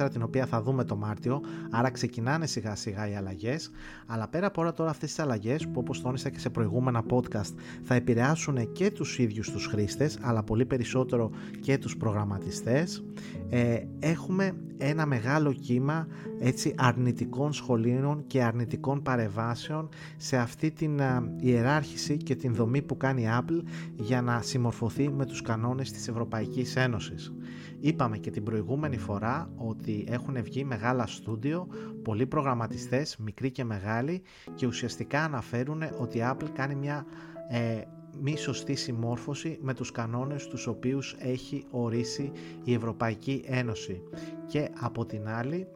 17.4 0.00 0.10
την 0.10 0.22
οποία 0.22 0.46
θα 0.46 0.62
δούμε 0.62 0.84
το 0.84 0.96
Μάρτιο, 0.96 1.40
άρα 1.70 1.90
ξεκινάνε 1.90 2.46
σιγά 2.46 2.74
σιγά 2.74 3.10
οι 3.10 3.14
αλλαγές. 3.14 3.70
αλλά 4.06 4.28
πέρα 4.28 4.46
από 4.46 4.60
όλα 4.60 4.72
τώρα 4.72 4.90
αυτές 4.90 5.08
τις 5.08 5.18
αλλαγές 5.18 5.66
που 5.66 5.80
όπως 5.80 6.00
τόνισα 6.00 6.28
και 6.28 6.38
σε 6.38 6.50
προηγούμενα 6.50 7.02
podcast 7.10 7.54
θα 7.82 7.94
επηρεάσουν 7.94 8.72
και 8.72 8.90
τους 8.90 9.18
ίδιους 9.18 9.50
τους 9.50 9.66
χρήστες 9.66 10.18
αλλά 10.22 10.42
πολύ 10.42 10.64
περισσότερο 10.66 11.30
και 11.60 11.78
τους 11.78 11.96
προγραμματιστές 11.96 13.04
ε, 13.48 13.82
έχουμε 13.98 14.56
ένα 14.78 15.06
μεγάλο 15.06 15.52
κύμα 15.52 16.06
έτσι 16.40 16.74
αρνητικών 16.76 17.52
σχολείων 17.52 18.24
και 18.26 18.42
αρνητικών 18.42 19.02
παρεμβάσεων 19.02 19.88
σε 20.16 20.36
αυτή 20.36 20.70
την 20.70 21.00
ιεράρχηση 21.40 22.16
και 22.16 22.34
την 22.34 22.54
δομή 22.54 22.82
που 22.82 22.96
κάνει 22.96 23.22
η 23.22 23.28
Apple 23.30 23.62
για 23.96 24.22
να 24.22 24.42
συμμορφωθεί 24.42 25.10
με 25.10 25.26
τους 25.26 25.42
κανόνες 25.42 25.92
της 25.92 26.08
Ευρωπαϊκής 26.08 26.43
Ένωσης. 26.74 27.32
Είπαμε 27.80 28.18
και 28.18 28.30
την 28.30 28.42
προηγούμενη 28.42 28.96
φορά 28.98 29.50
ότι 29.56 30.04
έχουν 30.08 30.42
βγει 30.42 30.64
μεγάλα 30.64 31.06
στούντιο, 31.06 31.66
πολλοί 32.02 32.26
προγραμματιστές, 32.26 33.16
μικροί 33.16 33.50
και 33.50 33.64
μεγάλοι 33.64 34.22
και 34.54 34.66
ουσιαστικά 34.66 35.24
αναφέρουν 35.24 35.82
ότι 36.00 36.18
η 36.18 36.22
Apple 36.24 36.48
κάνει 36.54 36.74
μια 36.74 37.06
ε, 37.50 37.80
μη 38.20 38.36
σωστή 38.36 38.74
συμμόρφωση 38.74 39.58
με 39.62 39.74
τους 39.74 39.90
κανόνες 39.90 40.46
τους 40.46 40.66
οποίους 40.66 41.16
έχει 41.18 41.64
ορίσει 41.70 42.32
η 42.64 42.74
Ευρωπαϊκή 42.74 43.44
Ένωση 43.46 44.02
και 44.46 44.68
από 44.80 45.06
την 45.06 45.28
άλλη 45.28 45.66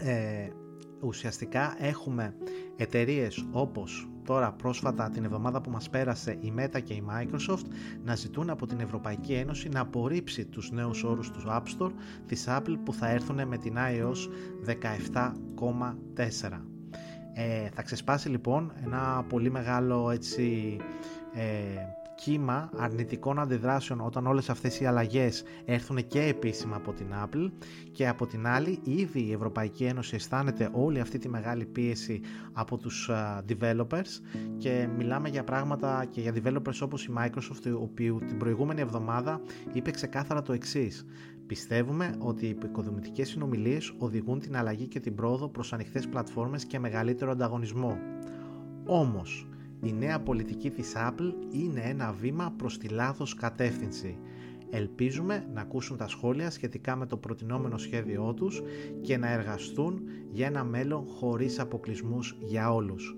ε, 0.00 0.48
ουσιαστικά 1.00 1.76
έχουμε 1.78 2.34
εταιρείες 2.76 3.46
όπως 3.50 4.08
τώρα 4.24 4.52
πρόσφατα 4.52 5.10
την 5.10 5.24
εβδομάδα 5.24 5.60
που 5.60 5.70
μας 5.70 5.90
πέρασε 5.90 6.36
η 6.40 6.52
Meta 6.58 6.82
και 6.82 6.94
η 6.94 7.02
Microsoft 7.10 7.64
να 8.04 8.14
ζητούν 8.14 8.50
από 8.50 8.66
την 8.66 8.80
Ευρωπαϊκή 8.80 9.32
Ένωση 9.32 9.68
να 9.68 9.80
απορρίψει 9.80 10.44
τους 10.44 10.70
νέους 10.70 11.02
όρους 11.02 11.30
του 11.30 11.42
App 11.48 11.62
Store 11.78 11.92
της 12.26 12.46
Apple 12.48 12.76
που 12.84 12.92
θα 12.92 13.08
έρθουν 13.10 13.48
με 13.48 13.56
την 13.58 13.76
iOS 13.76 14.28
17.4 14.66 16.60
ε, 17.34 17.68
θα 17.74 17.82
ξεσπάσει 17.82 18.28
λοιπόν 18.28 18.72
ένα 18.84 19.24
πολύ 19.28 19.50
μεγάλο 19.50 20.10
έτσι 20.10 20.76
ε, 21.34 21.42
κύμα 22.24 22.70
αρνητικών 22.76 23.38
αντιδράσεων 23.38 24.00
όταν 24.00 24.26
όλες 24.26 24.50
αυτές 24.50 24.80
οι 24.80 24.84
αλλαγές 24.86 25.42
έρθουν 25.64 26.06
και 26.06 26.20
επίσημα 26.22 26.76
από 26.76 26.92
την 26.92 27.06
Apple 27.24 27.50
και 27.92 28.08
από 28.08 28.26
την 28.26 28.46
άλλη 28.46 28.78
ήδη 28.84 29.20
η 29.20 29.32
Ευρωπαϊκή 29.32 29.84
Ένωση 29.84 30.14
αισθάνεται 30.14 30.68
όλη 30.72 31.00
αυτή 31.00 31.18
τη 31.18 31.28
μεγάλη 31.28 31.64
πίεση 31.64 32.20
από 32.52 32.76
τους 32.76 33.10
developers 33.48 34.20
και 34.58 34.88
μιλάμε 34.96 35.28
για 35.28 35.44
πράγματα 35.44 36.04
και 36.10 36.20
για 36.20 36.32
developers 36.34 36.78
όπως 36.82 37.04
η 37.04 37.12
Microsoft 37.18 37.72
ο 37.78 37.82
οποίο 37.82 38.20
την 38.26 38.36
προηγούμενη 38.38 38.80
εβδομάδα 38.80 39.40
είπε 39.72 39.90
ξεκάθαρα 39.90 40.42
το 40.42 40.52
εξής. 40.52 41.04
Πιστεύουμε 41.46 42.14
ότι 42.18 42.46
οι 42.46 42.58
οικοδομητικέ 42.64 43.24
συνομιλίες 43.24 43.92
οδηγούν 43.98 44.40
την 44.40 44.56
αλλαγή 44.56 44.86
και 44.86 45.00
την 45.00 45.14
πρόοδο 45.14 45.48
προς 45.48 45.72
ανοιχτές 45.72 46.08
πλατφόρμες 46.08 46.64
και 46.64 46.78
μεγαλύτερο 46.78 47.30
ανταγωνισμό. 47.30 47.98
Όμως, 48.86 49.47
η 49.82 49.92
νέα 49.92 50.20
πολιτική 50.20 50.70
της 50.70 50.92
Apple 50.96 51.32
είναι 51.50 51.80
ένα 51.80 52.12
βήμα 52.12 52.54
προς 52.56 52.78
τη 52.78 52.88
λάθος 52.88 53.34
κατεύθυνση. 53.34 54.18
Ελπίζουμε 54.70 55.46
να 55.54 55.60
ακούσουν 55.60 55.96
τα 55.96 56.08
σχόλια 56.08 56.50
σχετικά 56.50 56.96
με 56.96 57.06
το 57.06 57.16
προτινόμενο 57.16 57.78
σχέδιό 57.78 58.34
τους 58.34 58.62
και 59.00 59.16
να 59.16 59.30
εργαστούν 59.32 60.00
για 60.30 60.46
ένα 60.46 60.64
μέλλον 60.64 61.06
χωρίς 61.06 61.58
αποκλεισμούς 61.58 62.36
για 62.40 62.74
όλους. 62.74 63.16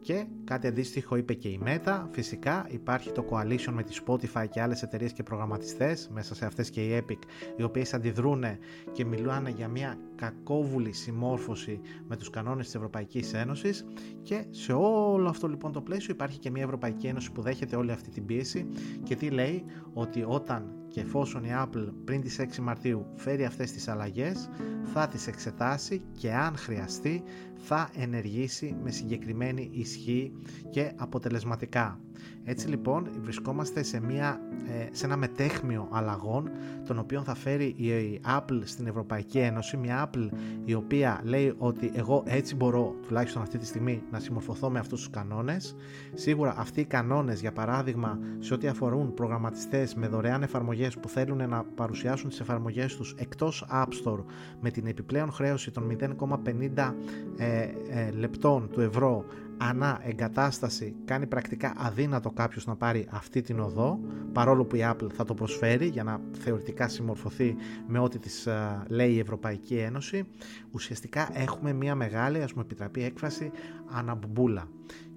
Και 0.00 0.26
κάτι 0.44 0.66
αντίστοιχο 0.66 1.16
είπε 1.16 1.34
και 1.34 1.48
η 1.48 1.60
Meta. 1.64 2.06
Φυσικά 2.10 2.66
υπάρχει 2.70 3.12
το 3.12 3.24
coalition 3.30 3.72
με 3.72 3.82
τη 3.82 3.96
Spotify 4.06 4.46
και 4.50 4.60
άλλες 4.60 4.82
εταιρείες 4.82 5.12
και 5.12 5.22
προγραμματιστές, 5.22 6.08
μέσα 6.12 6.34
σε 6.34 6.46
αυτές 6.46 6.70
και 6.70 6.80
η 6.84 7.04
Epic, 7.04 7.18
οι 7.56 7.62
οποίες 7.62 7.94
αντιδρούν 7.94 8.44
και 8.92 9.04
μιλάνε 9.04 9.50
για 9.50 9.68
μια 9.68 9.98
κακόβουλη 10.14 10.92
συμμόρφωση 10.92 11.80
με 12.08 12.16
τους 12.16 12.30
κανόνες 12.30 12.64
της 12.64 12.74
Ευρωπαϊκής 12.74 13.34
Ένωσης 13.34 13.84
και 14.22 14.44
σε 14.50 14.72
όλο 14.72 15.28
αυτό 15.28 15.48
λοιπόν 15.48 15.72
το 15.72 15.80
πλαίσιο 15.80 16.14
υπάρχει 16.14 16.38
και 16.38 16.50
μια 16.50 16.62
Ευρωπαϊκή 16.62 17.06
Ένωση 17.06 17.32
που 17.32 17.42
δέχεται 17.42 17.76
όλη 17.76 17.90
αυτή 17.90 18.10
την 18.10 18.24
πίεση 18.24 18.68
και 19.02 19.16
τι 19.16 19.30
λέει; 19.30 19.64
Ότι 19.92 20.24
όταν 20.26 20.78
και 20.88 21.00
εφόσον 21.00 21.44
η 21.44 21.50
Apple 21.52 21.92
πριν 22.04 22.20
τις 22.20 22.40
6 22.40 22.58
Μαρτίου 22.58 23.06
φέρει 23.14 23.44
αυτές 23.44 23.72
τις 23.72 23.88
αλλαγές 23.88 24.50
θα 24.92 25.06
τις 25.06 25.26
εξετάσει 25.26 26.02
και 26.12 26.32
αν 26.32 26.56
χρειαστεί 26.56 27.22
θα 27.58 27.90
ενεργήσει 27.94 28.76
με 28.82 28.90
συγκεκριμένη 28.90 29.70
ισχύ 29.72 30.32
και 30.70 30.92
αποτελεσματικά. 30.96 32.00
Έτσι 32.44 32.68
λοιπόν 32.68 33.08
βρισκόμαστε 33.22 33.82
σε, 33.82 34.00
μια, 34.00 34.40
ε, 34.68 34.88
σε 34.92 35.06
ένα 35.06 35.16
μετέχμιο 35.16 35.88
αλλαγών 35.90 36.50
τον 36.86 36.98
οποίο 36.98 37.22
θα 37.22 37.34
φέρει 37.34 37.64
η 37.64 38.20
Apple 38.38 38.60
στην 38.64 38.86
Ευρωπαϊκή 38.86 39.38
Ένωση. 39.38 39.76
Μια 39.76 40.10
Apple 40.10 40.28
η 40.64 40.74
οποία 40.74 41.20
λέει 41.24 41.54
ότι 41.58 41.90
εγώ 41.94 42.22
έτσι 42.26 42.54
μπορώ 42.54 42.94
τουλάχιστον 43.06 43.42
αυτή 43.42 43.58
τη 43.58 43.66
στιγμή 43.66 44.02
να 44.10 44.18
συμμορφωθώ 44.20 44.70
με 44.70 44.78
αυτούς 44.78 44.98
τους 44.98 45.10
κανόνες. 45.10 45.76
Σίγουρα 46.14 46.54
αυτοί 46.58 46.80
οι 46.80 46.84
κανόνες 46.84 47.40
για 47.40 47.52
παράδειγμα 47.52 48.18
σε 48.38 48.54
ό,τι 48.54 48.68
αφορούν 48.68 49.14
προγραμματιστές 49.14 49.94
με 49.94 50.06
δωρεάν 50.08 50.42
εφαρμογές 50.42 50.98
που 50.98 51.08
θέλουν 51.08 51.48
να 51.48 51.64
παρουσιάσουν 51.64 52.28
τις 52.28 52.40
εφαρμογές 52.40 52.96
τους 52.96 53.14
εκτός 53.18 53.66
App 53.72 53.88
Store 54.04 54.24
με 54.60 54.70
την 54.70 54.86
επιπλέον 54.86 55.32
χρέωση 55.32 55.70
των 55.70 55.96
0,50 56.00 56.94
ε, 57.36 57.68
ε, 57.90 58.10
λεπτών 58.10 58.68
του 58.72 58.80
ευρώ 58.80 59.24
ανά 59.58 60.00
εγκατάσταση 60.02 60.94
κάνει 61.04 61.26
πρακτικά 61.26 61.72
αδύνατο 61.76 62.30
κάποιος 62.30 62.66
να 62.66 62.76
πάρει 62.76 63.06
αυτή 63.10 63.42
την 63.42 63.60
οδό 63.60 64.00
παρόλο 64.32 64.64
που 64.64 64.76
η 64.76 64.80
Apple 64.82 65.10
θα 65.12 65.24
το 65.24 65.34
προσφέρει 65.34 65.86
για 65.86 66.04
να 66.04 66.20
θεωρητικά 66.32 66.88
συμμορφωθεί 66.88 67.56
με 67.86 67.98
ό,τι 67.98 68.18
της 68.18 68.46
ε, 68.46 68.82
λέει 68.88 69.12
η 69.12 69.18
Ευρωπαϊκή 69.18 69.74
Ένωση 69.76 70.24
ουσιαστικά 70.70 71.28
έχουμε 71.32 71.72
μια 71.72 71.94
μεγάλη 71.94 72.42
ας 72.42 72.52
μου 72.52 72.60
επιτραπεί 72.60 73.04
έκφραση 73.04 73.50
αναμπουμπούλα 73.90 74.68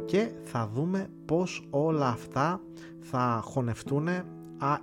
και 0.05 0.29
θα 0.43 0.69
δούμε 0.73 1.07
πως 1.25 1.67
όλα 1.69 2.07
αυτά 2.07 2.61
θα 2.99 3.41
χωνευτούν 3.43 4.07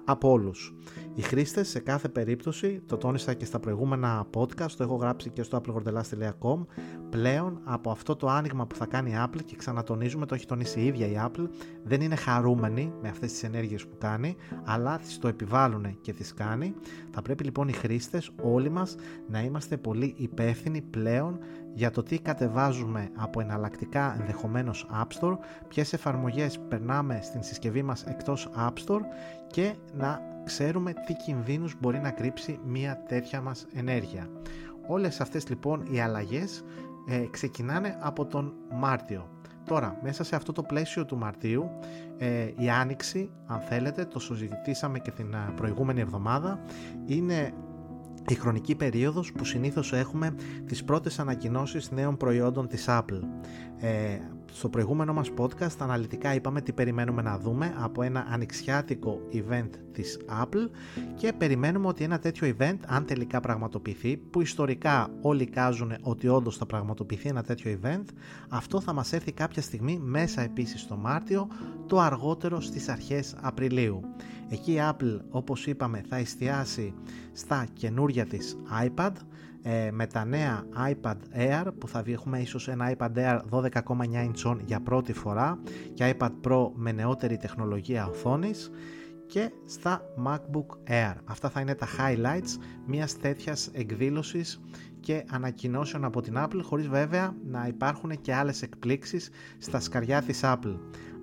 από 0.05 0.31
όλους. 0.31 0.75
Οι 1.19 1.23
χρήστες 1.23 1.69
σε 1.69 1.79
κάθε 1.81 2.09
περίπτωση, 2.09 2.83
το 2.87 2.97
τόνισα 2.97 3.35
και 3.35 3.45
στα 3.45 3.59
προηγούμενα 3.59 4.27
podcast, 4.35 4.71
το 4.77 4.83
έχω 4.83 4.95
γράψει 4.95 5.31
και 5.31 5.43
στο 5.43 5.61
applegordelas.com, 5.61 6.67
πλέον 7.11 7.61
από 7.65 7.91
αυτό 7.91 8.17
το 8.17 8.29
άνοιγμα 8.29 8.67
που 8.67 8.75
θα 8.75 8.87
κάνει 8.87 9.11
η 9.11 9.15
Apple 9.25 9.43
και 9.45 9.57
ξανατονίζουμε, 9.57 10.27
το 10.27 10.35
έχει 10.35 10.47
τονίσει 10.47 10.81
η 10.81 10.87
ίδια 10.87 11.07
η 11.07 11.15
Apple, 11.27 11.49
δεν 11.85 12.01
είναι 12.01 12.15
χαρούμενη 12.15 12.93
με 13.03 13.09
αυτές 13.09 13.33
τις 13.33 13.43
ενέργειες 13.43 13.87
που 13.87 13.97
κάνει, 13.99 14.37
αλλά 14.65 14.99
τις 14.99 15.19
το 15.19 15.29
επιβάλλουν 15.29 16.01
και 16.01 16.13
τις 16.13 16.35
κάνει. 16.35 16.75
Θα 17.11 17.23
πρέπει 17.23 17.45
λοιπόν 17.45 17.69
οι 17.69 17.73
χρήστες, 17.73 18.31
όλοι 18.43 18.69
μας, 18.71 18.95
να 19.29 19.43
είμαστε 19.43 19.77
πολύ 19.77 20.15
υπεύθυνοι 20.17 20.81
πλέον 20.81 21.39
για 21.75 21.91
το 21.91 22.03
τι 22.03 22.19
κατεβάζουμε 22.19 23.11
από 23.15 23.41
εναλλακτικά 23.41 24.17
ενδεχομένως 24.21 24.87
App 24.93 25.21
Store, 25.21 25.37
ποιες 25.69 25.93
εφαρμογές 25.93 26.59
περνάμε 26.69 27.21
στην 27.23 27.43
συσκευή 27.43 27.83
μας 27.83 28.05
εκτός 28.05 28.49
App 28.57 28.87
Store 28.87 29.03
και 29.51 29.75
να 29.95 30.28
ξέρουμε 30.49 30.93
τι 31.07 31.15
κινδύνους 31.15 31.75
μπορεί 31.81 31.99
να 31.99 32.11
κρύψει 32.11 32.61
μια 32.65 33.03
τέτοια 33.09 33.41
μας 33.41 33.67
ενέργεια. 33.75 34.31
Όλες 34.87 35.21
αυτές 35.21 35.49
λοιπόν 35.49 35.87
οι 35.91 36.01
αλλαγές 36.01 36.65
ε, 37.09 37.27
ξεκινάνε 37.31 37.97
από 38.01 38.27
τον 38.27 38.55
Μάρτιο. 38.73 39.29
Τώρα, 39.65 39.99
μέσα 40.03 40.25
σε 40.25 40.37
αυτό 40.37 40.53
το 40.53 40.63
πλαίσιο 40.63 41.05
του 41.05 41.17
Μαρτίου, 41.17 41.71
ε, 42.19 42.53
η 42.57 42.71
Άνοιξη, 42.71 43.31
αν 43.47 43.61
θέλετε, 43.61 44.05
το 44.05 44.19
συζητήσαμε 44.19 44.99
και 44.99 45.11
την 45.11 45.33
ε, 45.33 45.53
προηγούμενη 45.55 46.01
εβδομάδα, 46.01 46.61
είναι 47.05 47.53
η 48.29 48.35
χρονική 48.35 48.75
περίοδος 48.75 49.33
που 49.33 49.45
συνήθως 49.45 49.93
έχουμε 49.93 50.35
τις 50.67 50.85
πρώτες 50.85 51.19
ανακοινώσεις 51.19 51.91
νέων 51.91 52.17
προϊόντων 52.17 52.69
της 52.69 52.85
Apple. 52.89 53.21
Ε, 53.81 54.19
στο 54.53 54.69
προηγούμενο 54.69 55.13
μας 55.13 55.31
podcast 55.37 55.77
αναλυτικά 55.79 56.35
είπαμε 56.35 56.61
τι 56.61 56.73
περιμένουμε 56.73 57.23
να 57.23 57.39
δούμε 57.39 57.75
από 57.79 58.03
ένα 58.03 58.27
ανοιξιάτικο 58.31 59.21
event 59.33 59.71
της 59.93 60.19
Apple 60.43 60.71
και 61.17 61.33
περιμένουμε 61.33 61.87
ότι 61.87 62.05
ένα 62.05 62.19
τέτοιο 62.19 62.57
event 62.59 62.77
αν 62.87 63.05
τελικά 63.05 63.41
πραγματοποιηθεί 63.41 64.17
που 64.17 64.41
ιστορικά 64.41 65.11
όλοι 65.21 65.47
κάζουν 65.47 65.97
ότι 66.01 66.29
όντως 66.29 66.57
θα 66.57 66.67
πραγματοποιηθεί 66.67 67.29
ένα 67.29 67.43
τέτοιο 67.43 67.79
event 67.83 68.05
αυτό 68.49 68.81
θα 68.81 68.93
μας 68.93 69.13
έρθει 69.13 69.33
κάποια 69.33 69.63
στιγμή 69.63 69.99
μέσα 69.99 70.41
επίσης 70.41 70.81
στο 70.81 70.97
Μάρτιο 70.97 71.49
το 71.87 72.01
αργότερο 72.01 72.61
στις 72.61 72.89
αρχές 72.89 73.35
Απριλίου. 73.41 74.01
Εκεί 74.49 74.73
η 74.73 74.79
Apple 74.81 75.21
όπως 75.31 75.67
είπαμε 75.67 76.03
θα 76.09 76.17
εστιάσει 76.17 76.95
στα 77.33 77.67
καινούρια 77.73 78.27
της 78.27 78.57
iPad 78.85 79.13
ε, 79.71 79.91
με 79.91 80.07
τα 80.07 80.25
νέα 80.25 80.65
iPad 80.91 81.17
Air 81.37 81.65
που 81.79 81.89
θα 81.89 82.03
έχουμε 82.07 82.39
ίσως 82.41 82.69
ένα 82.69 82.97
iPad 82.97 83.13
Air 83.15 83.41
12,9 83.51 83.71
inch 84.13 84.57
για 84.67 84.81
πρώτη 84.81 85.13
φορά 85.13 85.59
και 85.95 86.15
iPad 86.19 86.31
Pro 86.45 86.71
με 86.75 86.93
νεότερη 86.93 87.37
τεχνολογία 87.37 88.07
οθόνης 88.07 88.71
και 89.27 89.51
στα 89.67 90.03
MacBook 90.27 90.91
Air. 90.91 91.15
Αυτά 91.25 91.49
θα 91.49 91.61
είναι 91.61 91.75
τα 91.75 91.87
highlights 91.87 92.63
μιας 92.87 93.17
τέτοιας 93.19 93.71
εκδήλωσης 93.73 94.61
και 95.01 95.25
ανακοινώσεων 95.31 96.05
από 96.05 96.21
την 96.21 96.35
Apple 96.37 96.61
χωρίς 96.63 96.89
βέβαια 96.89 97.35
να 97.45 97.67
υπάρχουν 97.67 98.21
και 98.21 98.35
άλλες 98.35 98.63
εκπλήξεις 98.63 99.31
στα 99.59 99.81
σκαριά 99.81 100.23
της 100.23 100.41
Apple. 100.43 100.79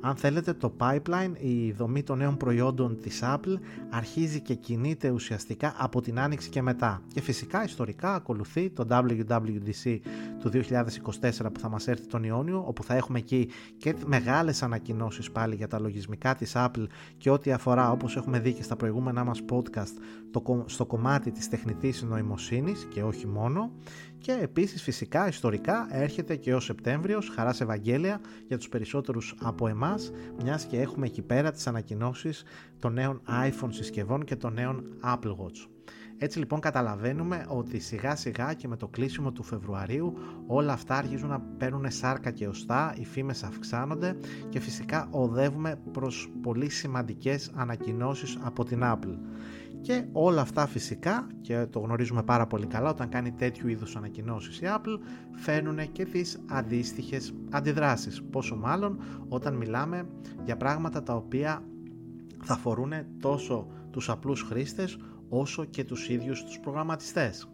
Αν 0.08 0.16
θέλετε 0.16 0.54
το 0.54 0.74
pipeline, 0.80 1.32
η 1.40 1.72
δομή 1.72 2.04
των 2.04 2.18
νέων 2.18 2.38
προϊόντων 2.38 3.00
της 3.02 3.20
Apple 3.24 3.56
αρχίζει 3.90 4.40
και 4.40 4.54
κινείται 4.54 5.10
ουσιαστικά 5.10 5.74
από 5.78 6.02
την 6.02 6.20
άνοιξη 6.20 6.50
και 6.50 6.62
μετά. 6.62 7.02
Και 7.14 7.22
φυσικά 7.22 7.64
ιστορικά 7.64 8.16
ακολουθεί 8.16 8.70
το 8.70 8.88
WWDC 8.90 10.00
του 10.50 10.52
2024 10.52 11.48
που 11.54 11.60
θα 11.60 11.70
μας 11.70 11.88
έρθει 11.88 12.08
τον 12.08 12.24
Ιόνιο, 12.24 12.64
όπου 12.68 12.84
θα 12.84 12.96
έχουμε 12.96 13.20
εκεί 13.20 13.50
και 13.78 13.96
μεγάλες 14.06 14.64
ανακοινώσεις 14.64 15.32
πάλι 15.32 15.56
για 15.56 15.68
τα 15.68 15.80
λογισμικά 15.80 16.36
της 16.36 16.52
Apple 16.56 16.86
και 17.18 17.30
ό,τι 17.30 17.52
αφορά 17.52 17.92
όπως 17.92 18.16
έχουμε 18.16 18.40
δει 18.40 18.54
και 18.54 18.64
στα 18.64 18.76
προηγούμενά 18.76 19.24
μας 19.24 19.42
podcast 19.50 19.94
το, 20.32 20.64
στο 20.68 20.86
κομμάτι 20.86 21.32
της 21.32 21.50
τεχνητής 21.50 22.04
νοημοσύνης 22.04 22.88
και 22.90 23.04
όχι 23.04 23.28
μόνο 23.28 23.72
και 24.18 24.38
επίσης 24.42 24.82
φυσικά 24.82 25.28
ιστορικά 25.28 25.88
έρχεται 25.90 26.36
και 26.36 26.54
ο 26.54 26.60
Σεπτέμβριος, 26.60 27.30
χαράς 27.30 27.62
Ευαγγέλια 27.62 28.22
για 28.48 28.58
τους 28.58 28.70
περισσότερους 28.70 29.36
από 29.42 29.68
εμάς, 29.68 30.12
μιας 30.44 30.66
και 30.66 30.80
έχουμε 30.80 31.06
εκεί 31.06 31.22
πέρα 31.22 31.52
τις 31.52 31.68
ανακοινώσεις 31.68 32.44
των 32.80 32.94
νέων 32.94 33.22
iPhone 33.30 33.70
συσκευών 33.70 34.24
και 34.24 34.36
των 34.36 34.54
νέων 34.54 34.84
Apple 35.04 35.36
Watch. 35.36 35.75
Έτσι 36.26 36.40
λοιπόν 36.40 36.60
καταλαβαίνουμε 36.60 37.46
ότι 37.48 37.80
σιγά 37.80 38.16
σιγά 38.16 38.54
και 38.54 38.68
με 38.68 38.76
το 38.78 38.88
κλείσιμο 38.88 39.32
του 39.32 39.44
Φεβρουαρίου 39.44 40.14
όλα 40.48 40.74
αυτά 40.74 40.96
αρχίζουν 40.96 41.30
να 41.30 41.40
παίρνουν 41.40 41.92
σάρκα 41.92 42.32
και 42.32 42.48
οστά, 42.48 42.96
οι 42.98 43.06
φήμες 43.06 43.44
αυξάνονται 43.44 44.18
και 44.50 44.60
φυσικά 44.60 45.08
οδεύουμε 45.12 45.80
προς 45.92 46.32
πολύ 46.42 46.70
σημαντικές 46.70 47.52
ανακοινώσεις 47.56 48.38
από 48.42 48.64
την 48.64 48.82
Apple. 48.84 49.18
Και 49.82 50.06
όλα 50.12 50.42
αυτά 50.42 50.68
φυσικά, 50.68 51.28
και 51.42 51.66
το 51.70 51.80
γνωρίζουμε 51.80 52.24
πάρα 52.24 52.48
πολύ 52.48 52.66
καλά, 52.66 52.90
όταν 52.90 53.10
κάνει 53.10 53.32
τέτοιου 53.32 53.68
είδους 53.68 53.96
ανακοινώσεις 53.96 54.60
η 54.60 54.64
Apple, 54.66 55.00
φέρνουν 55.32 55.92
και 55.92 56.06
τις 56.06 56.40
αντίστοιχες 56.50 57.34
αντιδράσεις. 57.50 58.24
Πόσο 58.24 58.56
μάλλον 58.56 59.00
όταν 59.28 59.56
μιλάμε 59.56 60.08
για 60.46 60.58
πράγματα 60.58 61.04
τα 61.04 61.16
οποία 61.16 61.64
θα 62.44 62.54
αφορούν 62.54 62.92
τόσο 63.20 63.68
τους 63.92 64.10
απλούς 64.10 64.42
χρήστες 64.42 64.98
όσο 65.30 65.66
και 65.66 65.84
τους 65.84 66.10
ίδιους 66.10 66.44
τους 66.44 66.60
προγραμματιστές. 66.60 67.50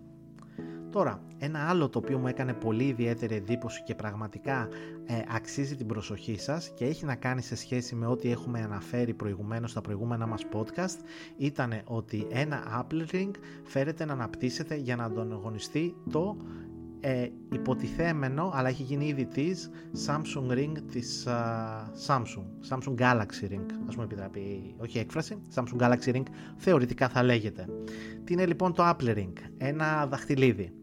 Τώρα, 0.91 1.23
ένα 1.37 1.69
άλλο 1.69 1.89
το 1.89 1.99
οποίο 1.99 2.17
μου 2.17 2.27
έκανε 2.27 2.53
πολύ 2.53 2.83
ιδιαίτερη 2.83 3.35
εντύπωση 3.35 3.83
και 3.83 3.95
πραγματικά 3.95 4.67
ε, 5.05 5.13
αξίζει 5.35 5.75
την 5.75 5.87
προσοχή 5.87 6.39
σας 6.39 6.71
και 6.75 6.85
έχει 6.85 7.05
να 7.05 7.15
κάνει 7.15 7.41
σε 7.41 7.55
σχέση 7.55 7.95
με 7.95 8.05
ό,τι 8.05 8.31
έχουμε 8.31 8.61
αναφέρει 8.61 9.13
προηγουμένως 9.13 9.71
στα 9.71 9.81
προηγούμενα 9.81 10.27
μας 10.27 10.45
podcast 10.53 10.97
ήταν 11.37 11.81
ότι 11.85 12.27
ένα 12.29 12.85
Apple 12.87 13.15
Ring 13.15 13.31
φέρεται 13.63 14.05
να 14.05 14.13
αναπτύσσεται 14.13 14.75
για 14.75 14.95
να 14.95 15.03
ανταγωνιστεί 15.03 15.95
το 16.11 16.37
ε, 17.01 17.27
υποτιθέμενο 17.51 18.51
αλλά 18.53 18.70
έχει 18.70 18.84
γίνει 18.84 19.08
ήδη 19.08 19.25
της 19.25 19.70
Samsung 20.08 20.51
Ring 20.51 20.72
της 20.91 21.27
Samsung. 22.08 22.70
Samsung 22.70 22.96
Galaxy 22.96 23.51
Ring 23.51 23.65
ας 23.88 23.96
μου 23.96 24.03
επιτραπεί 24.03 24.75
όχι 24.77 24.98
έκφραση 24.98 25.41
Samsung 25.55 25.81
Galaxy 25.81 26.15
Ring 26.15 26.25
θεωρητικά 26.58 27.10
θα 27.10 27.24
λέγεται. 27.24 27.65
Τι 28.24 28.34
είναι 28.34 28.46
λοιπόν 28.46 28.74
το 28.74 28.89
Apple 28.89 29.15
Ring 29.15 29.34
ένα 29.58 30.08
δαχτυλίδι 30.08 30.74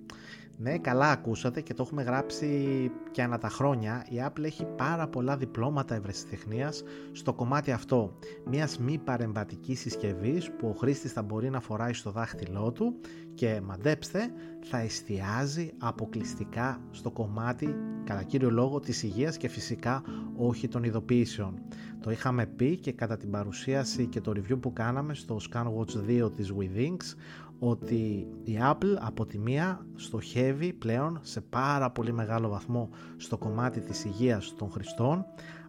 ναι, 0.60 0.78
καλά 0.78 1.10
ακούσατε 1.10 1.60
και 1.60 1.74
το 1.74 1.82
έχουμε 1.82 2.02
γράψει 2.02 2.90
και 3.10 3.22
ανά 3.22 3.38
τα 3.38 3.48
χρόνια. 3.48 4.06
Η 4.08 4.14
Apple 4.26 4.44
έχει 4.44 4.64
πάρα 4.76 5.08
πολλά 5.08 5.36
διπλώματα 5.36 5.94
ευρεσιτεχνίας 5.94 6.82
στο 7.12 7.32
κομμάτι 7.32 7.72
αυτό. 7.72 8.18
Μιας 8.44 8.78
μη 8.78 8.98
παρεμβατικής 8.98 9.80
συσκευής 9.80 10.50
που 10.58 10.68
ο 10.68 10.72
χρήστης 10.72 11.12
θα 11.12 11.22
μπορεί 11.22 11.50
να 11.50 11.60
φοράει 11.60 11.92
στο 11.92 12.10
δάχτυλό 12.10 12.72
του 12.72 13.00
και 13.34 13.60
μαντέψτε 13.64 14.30
θα 14.60 14.78
εστιάζει 14.78 15.72
αποκλειστικά 15.78 16.80
στο 16.90 17.10
κομμάτι 17.10 17.76
κατά 18.04 18.22
κύριο 18.22 18.50
λόγο 18.50 18.80
της 18.80 19.02
υγείας 19.02 19.36
και 19.36 19.48
φυσικά 19.48 20.02
όχι 20.36 20.68
των 20.68 20.82
ειδοποιήσεων. 20.82 21.54
Το 22.00 22.10
είχαμε 22.10 22.46
πει 22.46 22.76
και 22.76 22.92
κατά 22.92 23.16
την 23.16 23.30
παρουσίαση 23.30 24.06
και 24.06 24.20
το 24.20 24.32
review 24.36 24.60
που 24.60 24.72
κάναμε 24.72 25.14
στο 25.14 25.36
ScanWatch 25.50 26.24
2 26.24 26.32
της 26.34 26.52
Withings 26.58 27.16
ότι 27.58 28.26
η 28.42 28.58
Apple 28.60 28.96
από 28.98 29.26
τη 29.26 29.38
μία 29.38 29.86
στοχεύει 29.94 30.72
πλέον 30.72 31.18
σε 31.22 31.40
πάρα 31.40 31.90
πολύ 31.90 32.12
μεγάλο 32.12 32.48
βαθμό 32.48 32.90
στο 33.16 33.38
κομμάτι 33.38 33.80
της 33.80 34.04
υγείας 34.04 34.54
των 34.56 34.70
χρηστών. 34.70 35.24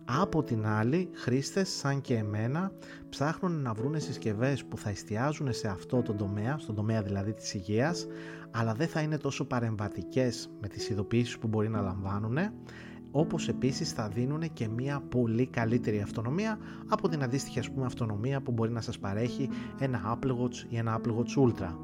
Από 0.05 0.43
την 0.43 0.65
άλλη, 0.65 1.09
χρήστες 1.13 1.69
σαν 1.69 2.01
και 2.01 2.15
εμένα 2.15 2.71
ψάχνουν 3.09 3.61
να 3.61 3.73
βρουν 3.73 3.99
συσκευές 3.99 4.65
που 4.65 4.77
θα 4.77 4.89
εστιάζουν 4.89 5.53
σε 5.53 5.67
αυτό 5.67 6.01
το 6.01 6.13
τομέα, 6.13 6.57
στον 6.57 6.75
τομέα 6.75 7.01
δηλαδή 7.01 7.33
της 7.33 7.53
υγείας, 7.53 8.07
αλλά 8.51 8.73
δεν 8.73 8.87
θα 8.87 9.01
είναι 9.01 9.17
τόσο 9.17 9.45
παρεμβατικές 9.45 10.49
με 10.61 10.67
τις 10.67 10.89
ειδοποιήσεις 10.89 11.37
που 11.37 11.47
μπορεί 11.47 11.69
να 11.69 11.81
λαμβάνουν, 11.81 12.37
όπως 13.11 13.47
επίσης 13.47 13.91
θα 13.91 14.07
δίνουν 14.07 14.53
και 14.53 14.67
μια 14.67 15.01
πολύ 15.09 15.45
καλύτερη 15.45 16.01
αυτονομία 16.01 16.57
από 16.87 17.09
την 17.09 17.23
αντίστοιχη 17.23 17.59
ας 17.59 17.71
πούμε 17.71 17.85
αυτονομία 17.85 18.41
που 18.41 18.51
μπορεί 18.51 18.71
να 18.71 18.81
σας 18.81 18.99
παρέχει 18.99 19.49
ένα 19.79 20.17
Apple 20.19 20.29
Watch 20.31 20.65
ή 20.69 20.77
ένα 20.77 21.01
Apple 21.01 21.11
Watch 21.11 21.47
Ultra. 21.47 21.75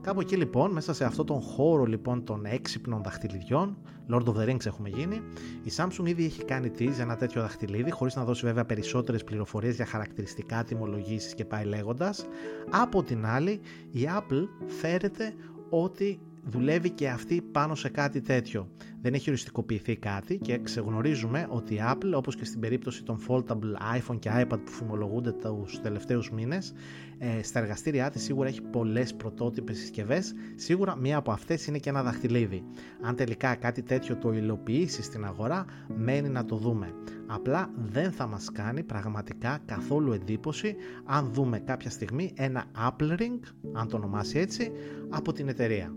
Κάπου 0.00 0.20
εκεί 0.20 0.36
λοιπόν, 0.36 0.72
μέσα 0.72 0.92
σε 0.92 1.04
αυτό 1.04 1.24
τον 1.24 1.40
χώρο 1.40 1.84
λοιπόν 1.84 2.24
των 2.24 2.44
έξυπνων 2.44 3.02
δαχτυλιδιών, 3.02 3.76
Lord 4.10 4.24
of 4.24 4.34
the 4.34 4.48
Rings 4.48 4.66
έχουμε 4.66 4.88
γίνει, 4.88 5.22
η 5.62 5.70
Samsung 5.76 6.06
ήδη 6.06 6.24
έχει 6.24 6.44
κάνει 6.44 6.70
tease 6.78 6.98
ένα 6.98 7.16
τέτοιο 7.16 7.42
δαχτυλίδι, 7.42 7.90
χωρίς 7.90 8.16
να 8.16 8.24
δώσει 8.24 8.46
βέβαια 8.46 8.64
περισσότερες 8.64 9.24
πληροφορίες 9.24 9.74
για 9.74 9.86
χαρακτηριστικά, 9.86 10.64
τιμολογήσεις 10.64 11.34
και 11.34 11.44
πάει 11.44 11.64
λέγοντας. 11.64 12.26
Από 12.70 13.02
την 13.02 13.26
άλλη, 13.26 13.60
η 13.90 14.08
Apple 14.18 14.48
φέρεται 14.66 15.34
ότι 15.70 16.20
δουλεύει 16.48 16.90
και 16.90 17.08
αυτή 17.08 17.42
πάνω 17.52 17.74
σε 17.74 17.88
κάτι 17.88 18.20
τέτοιο. 18.20 18.68
Δεν 19.00 19.14
έχει 19.14 19.30
οριστικοποιηθεί 19.30 19.96
κάτι 19.96 20.38
και 20.38 20.58
ξεγνωρίζουμε 20.58 21.46
ότι 21.50 21.74
η 21.74 21.80
Apple, 21.92 22.12
όπως 22.14 22.36
και 22.36 22.44
στην 22.44 22.60
περίπτωση 22.60 23.02
των 23.02 23.18
foldable 23.28 23.98
iPhone 23.98 24.18
και 24.18 24.30
iPad 24.34 24.58
που 24.64 24.70
φημολογούνται 24.70 25.32
τους 25.32 25.80
τελευταίους 25.80 26.30
μήνες, 26.30 26.72
ε, 27.18 27.42
στα 27.42 27.58
εργαστήριά 27.58 28.10
της 28.10 28.22
σίγουρα 28.22 28.48
έχει 28.48 28.62
πολλές 28.62 29.14
πρωτότυπες 29.14 29.78
συσκευές, 29.78 30.34
σίγουρα 30.54 30.96
μία 30.96 31.16
από 31.16 31.32
αυτές 31.32 31.66
είναι 31.66 31.78
και 31.78 31.88
ένα 31.88 32.02
δαχτυλίδι. 32.02 32.64
Αν 33.02 33.16
τελικά 33.16 33.54
κάτι 33.54 33.82
τέτοιο 33.82 34.16
το 34.16 34.32
υλοποιήσει 34.32 35.02
στην 35.02 35.24
αγορά, 35.24 35.64
μένει 35.96 36.28
να 36.28 36.44
το 36.44 36.56
δούμε. 36.56 36.92
Απλά 37.26 37.70
δεν 37.76 38.12
θα 38.12 38.26
μας 38.26 38.52
κάνει 38.52 38.82
πραγματικά 38.82 39.58
καθόλου 39.64 40.12
εντύπωση 40.12 40.76
αν 41.04 41.32
δούμε 41.32 41.58
κάποια 41.58 41.90
στιγμή 41.90 42.32
ένα 42.36 42.64
Apple 42.78 43.20
Ring, 43.20 43.38
αν 43.72 43.88
το 43.88 43.96
ονομάσει 43.96 44.38
έτσι, 44.38 44.70
από 45.08 45.32
την 45.32 45.48
εταιρεία. 45.48 45.92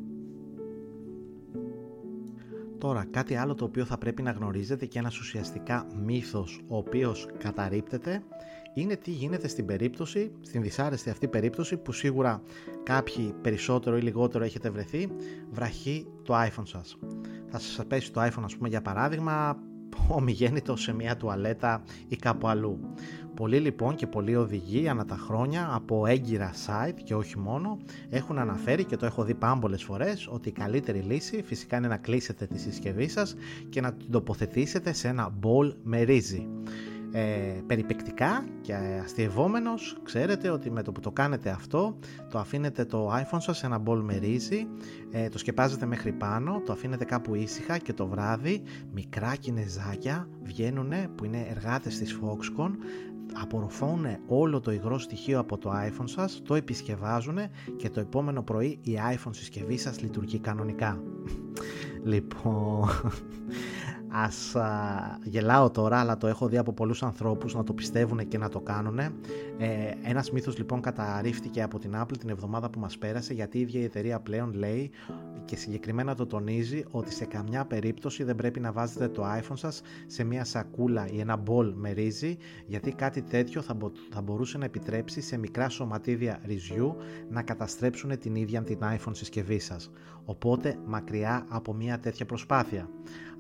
Τώρα, 2.82 3.06
κάτι 3.12 3.36
άλλο 3.36 3.56
το 3.56 3.66
οποίο 3.66 3.86
θα 3.86 3.98
πρέπει 3.98 4.22
να 4.22 4.32
γνωρίζετε 4.32 4.86
και 4.86 5.00
ένας 5.00 5.20
ουσιαστικά 5.20 5.88
μύθος 6.04 6.62
ο 6.68 6.78
οποίος 6.78 7.28
καταρρύπτεται 7.38 8.24
είναι 8.74 8.96
τι 8.96 9.12
γίνεται 9.12 9.48
στην 9.48 9.66
περίπτωση, 9.66 10.32
στην 10.42 10.62
δυσάρεστη 10.62 11.10
αυτή 11.10 11.28
περίπτωση 11.28 11.78
που 11.78 11.92
σίγουρα 11.92 12.42
κάποιοι 12.84 13.34
περισσότερο 13.42 13.98
ή 13.98 14.02
λιγότερο 14.02 14.44
έχετε 14.44 14.70
βρεθεί, 14.70 15.08
βραχεί 15.52 16.08
το 16.24 16.34
iPhone 16.36 16.64
σας. 16.64 16.98
Θα 17.50 17.60
σας 17.60 17.86
πέσει 17.86 18.12
το 18.12 18.22
iPhone 18.22 18.44
ας 18.44 18.56
πούμε 18.56 18.70
για 18.70 18.82
παράδειγμα 18.82 19.58
ομιγέννητο 20.08 20.76
σε 20.76 20.94
μια 20.94 21.18
τουαλέτα 21.18 21.84
ή 22.08 22.16
κάπου 22.16 22.48
αλλού. 22.48 22.80
Πολλοί 23.36 23.60
λοιπόν 23.60 23.96
και 23.96 24.08
πολλοί 24.08 24.36
οδηγοί 24.36 24.88
ανά 24.88 25.06
τα 25.06 25.16
χρόνια 25.16 25.70
από 25.74 26.06
έγκυρα 26.06 26.52
site 26.68 27.00
και 27.04 27.16
όχι 27.16 27.40
μόνο 27.40 27.78
έχουν 28.10 28.38
αναφέρει 28.40 28.84
και 28.84 28.98
το 28.98 29.06
έχω 29.06 29.24
δει 29.24 29.34
πάμπολες 29.34 29.84
φορές 29.84 30.28
ότι 30.32 30.50
η 30.50 30.52
καλύτερη 30.52 31.00
λύση 31.00 31.44
φυσικά 31.46 31.78
είναι 31.78 31.88
να 31.88 31.98
κλείσετε 31.98 32.46
τη 32.46 32.60
συσκευή 32.60 33.08
σας 33.08 33.36
και 33.70 33.82
να 33.82 33.94
την 33.94 34.12
τοποθετήσετε 34.12 34.94
σε 34.94 35.08
ένα 35.08 35.30
bowl 35.44 35.74
με 35.84 36.02
ρύζι 36.02 36.48
ε, 37.12 37.62
περιπεκτικά 37.68 38.46
και 38.62 38.76
αστειευόμενος 39.04 39.98
ξέρετε 40.04 40.50
ότι 40.50 40.72
με 40.72 40.84
το 40.84 40.92
που 40.92 41.00
το 41.00 41.12
κάνετε 41.12 41.50
αυτό 41.50 41.98
το 42.30 42.40
αφήνετε 42.40 42.86
το 42.86 43.12
iPhone 43.14 43.38
σας 43.40 43.58
σε 43.58 43.66
ένα 43.66 43.78
μπολ 43.78 44.00
με 44.00 44.18
ρύζι 44.18 44.68
ε, 45.12 45.30
το 45.30 45.38
σκεπάζετε 45.38 45.86
μέχρι 45.86 46.12
πάνω 46.12 46.62
το 46.66 46.72
αφήνετε 46.72 47.06
κάπου 47.06 47.36
ήσυχα 47.36 47.78
και 47.78 47.94
το 47.94 48.08
βράδυ 48.08 48.62
μικρά 48.94 49.36
κινεζάκια 49.36 50.28
βγαίνουν 50.44 50.92
που 51.16 51.26
είναι 51.26 51.48
εργάτες 51.50 51.98
της 51.98 52.20
Foxconn 52.22 52.72
απορροφώνουν 53.34 54.18
όλο 54.28 54.60
το 54.60 54.72
υγρό 54.72 55.00
στοιχείο 55.00 55.40
από 55.40 55.58
το 55.58 55.72
iPhone 55.72 56.04
σας, 56.06 56.42
το 56.46 56.56
επισκευάζουν 56.56 57.38
και 57.78 57.90
το 57.90 58.00
επόμενο 58.00 58.44
πρωί 58.44 58.80
η 58.82 58.98
iPhone 59.16 59.32
συσκευή 59.32 59.78
σας 59.78 60.02
λειτουργεί 60.02 60.40
κανονικά. 60.40 61.04
λοιπόν, 62.04 62.90
Ας 64.14 64.56
α, 64.56 65.20
γελάω 65.24 65.72
τώρα, 65.72 66.00
αλλά 66.00 66.18
το 66.18 66.28
έχω 66.28 66.48
δει 66.48 66.58
από 66.58 66.74
πολλούς 66.74 67.04
ανθρώπους 67.04 67.56
να 67.56 67.64
το 67.64 67.74
πιστεύουν 67.74 68.28
και 68.28 68.38
να 68.38 68.50
το 68.50 68.60
κάνουν. 68.60 69.00
Ε, 69.00 69.10
ένας 70.04 70.32
μύθος 70.32 70.58
λοιπόν 70.58 70.82
καταρρίφθηκε 70.82 71.62
από 71.62 71.80
την 71.80 71.94
Apple 71.96 72.18
την 72.20 72.30
εβδομάδα 72.30 72.70
που 72.70 72.80
μας 72.80 72.98
πέρασε 72.98 73.34
γιατί 73.34 73.58
η 73.58 73.62
ίδια 73.62 73.80
η 73.80 73.84
εταιρεία 73.84 74.20
πλέον 74.20 74.54
λέει 74.54 74.92
και 75.46 75.56
συγκεκριμένα 75.56 76.16
το 76.16 76.26
τονίζει 76.26 76.84
ότι 76.92 77.14
σε 77.14 77.26
καμιά 77.26 77.66
περίπτωση 77.66 78.24
δεν 78.24 78.36
πρέπει 78.36 78.60
να 78.60 78.72
βάζετε 78.72 79.08
το 79.08 79.24
iPhone 79.40 79.58
σας 79.58 79.82
σε 80.08 80.24
μια 80.24 80.44
σακούλα 80.44 81.08
ή 81.12 81.20
ένα 81.20 81.36
μπολ 81.36 81.74
με 81.76 81.92
ρύζι 81.92 82.38
γιατί 82.66 82.92
κάτι 82.92 83.22
τέτοιο 83.22 83.62
θα, 83.62 83.78
θα 84.12 84.22
μπορούσε 84.22 84.58
να 84.58 84.66
επιτρέψει 84.66 85.22
σε 85.22 85.38
μικρά 85.38 85.70
σωματίδια 85.70 86.40
ρυζιού 86.46 86.96
να 87.30 87.42
καταστρέψουν 87.42 88.20
την 88.20 88.36
ίδια 88.36 88.62
την 88.64 88.80
iPhone 88.82 89.12
συσκευή 89.12 89.60
σας. 89.60 89.92
Οπότε 90.26 90.78
μακριά 90.86 91.46
από 91.50 91.74
μια 91.74 92.00
τέτοια 92.00 92.26
προσπάθεια. 92.26 92.90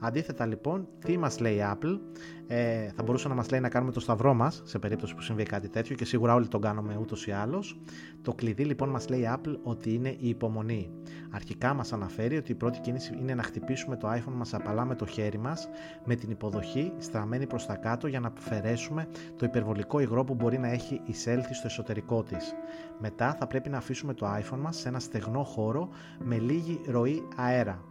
Αντίθετα 0.03 0.45
λοιπόν, 0.45 0.87
τι 0.99 1.17
μας 1.17 1.39
λέει 1.39 1.55
η 1.55 1.61
Apple, 1.63 1.99
ε, 2.47 2.89
θα 2.95 3.03
μπορούσε 3.03 3.27
να 3.27 3.33
μας 3.33 3.49
λέει 3.49 3.59
να 3.59 3.69
κάνουμε 3.69 3.91
το 3.91 3.99
σταυρό 3.99 4.33
μας 4.33 4.61
σε 4.65 4.79
περίπτωση 4.79 5.15
που 5.15 5.21
συμβεί 5.21 5.43
κάτι 5.43 5.69
τέτοιο 5.69 5.95
και 5.95 6.05
σίγουρα 6.05 6.33
όλοι 6.33 6.47
τον 6.47 6.61
κάνουμε 6.61 6.97
ούτως 7.01 7.27
ή 7.27 7.31
άλλως. 7.31 7.79
Το 8.21 8.33
κλειδί 8.33 8.63
λοιπόν 8.65 8.89
μας 8.89 9.09
λέει 9.09 9.19
η 9.19 9.29
Apple 9.35 9.57
ότι 9.63 9.93
είναι 9.93 10.09
η 10.09 10.29
υπομονή. 10.29 10.91
Αρχικά 11.31 11.73
μας 11.73 11.93
αναφέρει 11.93 12.37
ότι 12.37 12.51
η 12.51 12.55
πρώτη 12.55 12.79
κίνηση 12.79 13.17
είναι 13.19 13.33
να 13.33 13.43
χτυπήσουμε 13.43 13.95
το 13.97 14.11
iPhone 14.11 14.33
μας 14.35 14.53
απαλά 14.53 14.85
με 14.85 14.95
το 14.95 15.05
χέρι 15.05 15.37
μας 15.37 15.69
με 16.05 16.15
την 16.15 16.29
υποδοχή 16.31 16.93
στραμμένη 16.97 17.47
προς 17.47 17.65
τα 17.65 17.75
κάτω 17.75 18.07
για 18.07 18.19
να 18.19 18.33
αφαιρέσουμε 18.37 19.07
το 19.35 19.45
υπερβολικό 19.45 19.99
υγρό 19.99 20.23
που 20.23 20.33
μπορεί 20.33 20.57
να 20.57 20.67
έχει 20.67 21.01
εισέλθει 21.05 21.53
στο 21.53 21.67
εσωτερικό 21.67 22.23
της. 22.23 22.53
Μετά 22.99 23.35
θα 23.39 23.47
πρέπει 23.47 23.69
να 23.69 23.77
αφήσουμε 23.77 24.13
το 24.13 24.27
iPhone 24.27 24.59
μας 24.59 24.77
σε 24.77 24.87
ένα 24.87 24.99
στεγνό 24.99 25.43
χώρο 25.43 25.89
με 26.19 26.37
λίγη 26.37 26.81
ροή 26.87 27.23
αέρα 27.35 27.90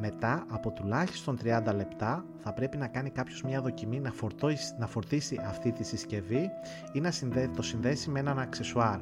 μετά 0.00 0.44
από 0.48 0.70
τουλάχιστον 0.70 1.38
30 1.44 1.74
λεπτά 1.76 2.24
θα 2.36 2.52
πρέπει 2.52 2.76
να 2.76 2.86
κάνει 2.86 3.10
κάποιος 3.10 3.42
μια 3.42 3.60
δοκιμή 3.60 4.00
να, 4.00 4.12
φορτώσει, 4.12 4.74
να 4.78 4.86
φορτίσει 4.86 5.40
αυτή 5.46 5.72
τη 5.72 5.84
συσκευή 5.84 6.50
ή 6.92 7.00
να 7.00 7.10
το 7.56 7.62
συνδέσει 7.62 8.10
με 8.10 8.18
έναν 8.20 8.38
αξεσουάρ. 8.38 8.98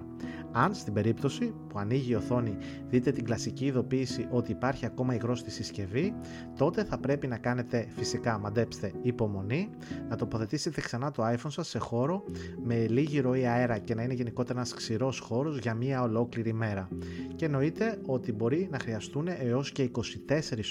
Αν 0.52 0.74
στην 0.74 0.92
περίπτωση 0.92 1.54
που 1.68 1.78
ανοίγει 1.78 2.10
η 2.10 2.14
οθόνη 2.14 2.56
δείτε 2.88 3.10
την 3.10 3.24
κλασική 3.24 3.64
ειδοποίηση 3.64 4.26
ότι 4.30 4.50
υπάρχει 4.50 4.86
ακόμα 4.86 5.14
υγρός 5.14 5.38
στη 5.38 5.50
συσκευή, 5.50 6.14
τότε 6.56 6.84
θα 6.84 6.98
πρέπει 6.98 7.26
να 7.26 7.38
κάνετε 7.38 7.86
φυσικά 7.96 8.38
μαντέψτε 8.38 8.92
υπομονή, 9.02 9.70
να 10.08 10.16
τοποθετήσετε 10.16 10.80
ξανά 10.80 11.10
το 11.10 11.22
iPhone 11.26 11.50
σας 11.50 11.68
σε 11.68 11.78
χώρο 11.78 12.24
με 12.64 12.86
λίγη 12.86 13.20
ροή 13.20 13.46
αέρα 13.46 13.78
και 13.78 13.94
να 13.94 14.02
είναι 14.02 14.14
γενικότερα 14.14 14.58
ένας 14.58 14.74
ξηρός 14.74 15.18
χώρος 15.18 15.58
για 15.58 15.74
μία 15.74 16.02
ολόκληρη 16.02 16.52
μέρα. 16.52 16.88
Και 17.36 17.44
εννοείται 17.44 18.00
ότι 18.06 18.32
μπορεί 18.32 18.68
να 18.70 18.78
χρειαστούν 18.78 19.28
έως 19.28 19.72
και 19.72 19.82
24 19.82 20.00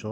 ώρες 0.04 0.11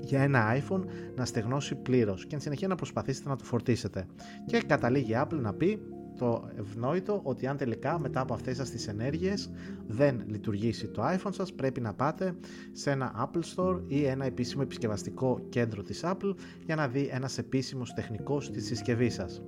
για 0.00 0.22
ένα 0.22 0.56
iPhone 0.56 0.82
να 1.16 1.24
στεγνώσει 1.24 1.74
πλήρως 1.74 2.26
και 2.26 2.34
εν 2.34 2.40
συνεχεία 2.40 2.68
να 2.68 2.74
προσπαθήσετε 2.74 3.28
να 3.28 3.36
το 3.36 3.44
φορτίσετε. 3.44 4.06
Και 4.46 4.62
καταλήγει 4.62 5.12
η 5.12 5.16
Apple 5.18 5.38
να 5.40 5.52
πει 5.52 5.80
το 6.18 6.48
ευνόητο 6.58 7.20
ότι 7.22 7.46
αν 7.46 7.56
τελικά 7.56 7.98
μετά 7.98 8.20
από 8.20 8.34
αυτές 8.34 8.56
σας 8.56 8.70
τις 8.70 8.88
ενέργειες 8.88 9.50
δεν 9.86 10.22
λειτουργήσει 10.26 10.88
το 10.88 11.02
iPhone 11.02 11.30
σας 11.32 11.52
πρέπει 11.52 11.80
να 11.80 11.94
πάτε 11.94 12.34
σε 12.72 12.90
ένα 12.90 13.30
Apple 13.32 13.42
Store 13.56 13.80
ή 13.86 14.04
ένα 14.04 14.24
επίσημο 14.24 14.62
επισκευαστικό 14.64 15.46
κέντρο 15.48 15.82
της 15.82 16.00
Apple 16.04 16.34
για 16.64 16.74
να 16.74 16.88
δει 16.88 17.08
ένας 17.12 17.38
επίσημος 17.38 17.92
τεχνικός 17.92 18.50
της 18.50 18.66
συσκευής 18.66 19.14
σας. 19.14 19.42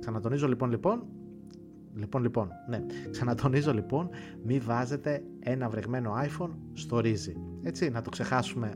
Ξανατονίζω 0.00 0.48
λοιπόν 0.48 0.70
λοιπόν 0.70 1.02
Λοιπόν, 1.94 2.22
λοιπόν, 2.22 2.48
ναι. 2.68 2.82
Ξανατονίζω 3.10 3.72
λοιπόν, 3.72 4.08
μη 4.42 4.58
βάζετε 4.58 5.22
ένα 5.40 5.68
βρεγμένο 5.68 6.12
iPhone 6.22 6.50
στο 6.72 7.00
ρύζι. 7.00 7.36
Έτσι, 7.62 7.90
να 7.90 8.02
το 8.02 8.10
ξεχάσουμε 8.10 8.72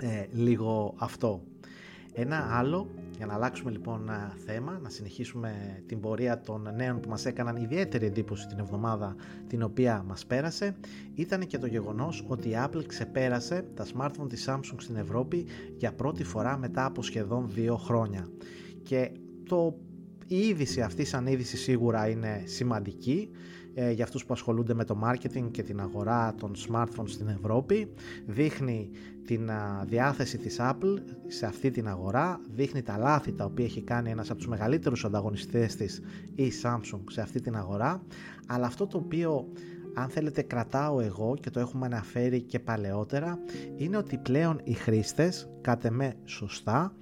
ε, 0.00 0.24
λίγο 0.32 0.94
αυτό. 0.96 1.42
Ένα 2.18 2.48
άλλο, 2.50 2.90
για 3.16 3.26
να 3.26 3.34
αλλάξουμε 3.34 3.70
λοιπόν 3.70 4.10
θέμα, 4.46 4.78
να 4.82 4.88
συνεχίσουμε 4.88 5.82
την 5.86 6.00
πορεία 6.00 6.40
των 6.40 6.68
νέων 6.76 7.00
που 7.00 7.08
μας 7.08 7.26
έκαναν 7.26 7.56
ιδιαίτερη 7.56 8.06
εντύπωση 8.06 8.46
την 8.46 8.58
εβδομάδα 8.58 9.16
την 9.46 9.62
οποία 9.62 10.04
μας 10.06 10.26
πέρασε, 10.26 10.76
ήταν 11.14 11.46
και 11.46 11.58
το 11.58 11.66
γεγονός 11.66 12.24
ότι 12.26 12.48
η 12.48 12.54
Apple 12.64 12.84
ξεπέρασε 12.86 13.64
τα 13.74 13.86
smartphone 13.96 14.28
της 14.28 14.48
Samsung 14.48 14.76
στην 14.76 14.96
Ευρώπη 14.96 15.46
για 15.76 15.92
πρώτη 15.92 16.24
φορά 16.24 16.56
μετά 16.56 16.84
από 16.84 17.02
σχεδόν 17.02 17.48
δύο 17.54 17.76
χρόνια. 17.76 18.28
Και 18.82 19.10
το 19.48 19.78
η 20.26 20.38
είδηση 20.38 20.80
αυτή 20.80 21.04
σαν 21.04 21.26
είδηση 21.26 21.56
σίγουρα 21.56 22.08
είναι 22.08 22.42
σημαντική 22.44 23.30
ε, 23.78 23.90
για 23.90 24.04
αυτούς 24.04 24.24
που 24.24 24.32
ασχολούνται 24.32 24.74
με 24.74 24.84
το 24.84 24.98
marketing 25.04 25.50
και 25.50 25.62
την 25.62 25.80
αγορά 25.80 26.34
των 26.38 26.52
smartphones 26.68 27.08
στην 27.08 27.28
Ευρώπη. 27.28 27.92
Δείχνει 28.26 28.90
την 29.24 29.50
διάθεση 29.86 30.38
της 30.38 30.56
Apple 30.60 30.98
σε 31.26 31.46
αυτή 31.46 31.70
την 31.70 31.88
αγορά, 31.88 32.40
δείχνει 32.54 32.82
τα 32.82 32.96
λάθη 32.96 33.32
τα 33.32 33.44
οποία 33.44 33.64
έχει 33.64 33.82
κάνει 33.82 34.10
ένας 34.10 34.30
από 34.30 34.38
τους 34.38 34.48
μεγαλύτερους 34.48 35.04
ανταγωνιστές 35.04 35.76
της 35.76 36.02
η 36.34 36.52
Samsung 36.62 37.00
σε 37.10 37.20
αυτή 37.20 37.40
την 37.40 37.56
αγορά, 37.56 38.02
αλλά 38.46 38.66
αυτό 38.66 38.86
το 38.86 38.98
οποίο 38.98 39.48
αν 39.94 40.08
θέλετε 40.08 40.42
κρατάω 40.42 41.00
εγώ 41.00 41.36
και 41.40 41.50
το 41.50 41.60
έχουμε 41.60 41.86
αναφέρει 41.86 42.40
και 42.42 42.58
παλαιότερα 42.58 43.38
είναι 43.76 43.96
ότι 43.96 44.18
πλέον 44.18 44.60
οι 44.64 44.72
χρήστες, 44.72 45.48
κάτε 45.60 45.90
με 45.90 46.14
σωστά, 46.24 46.92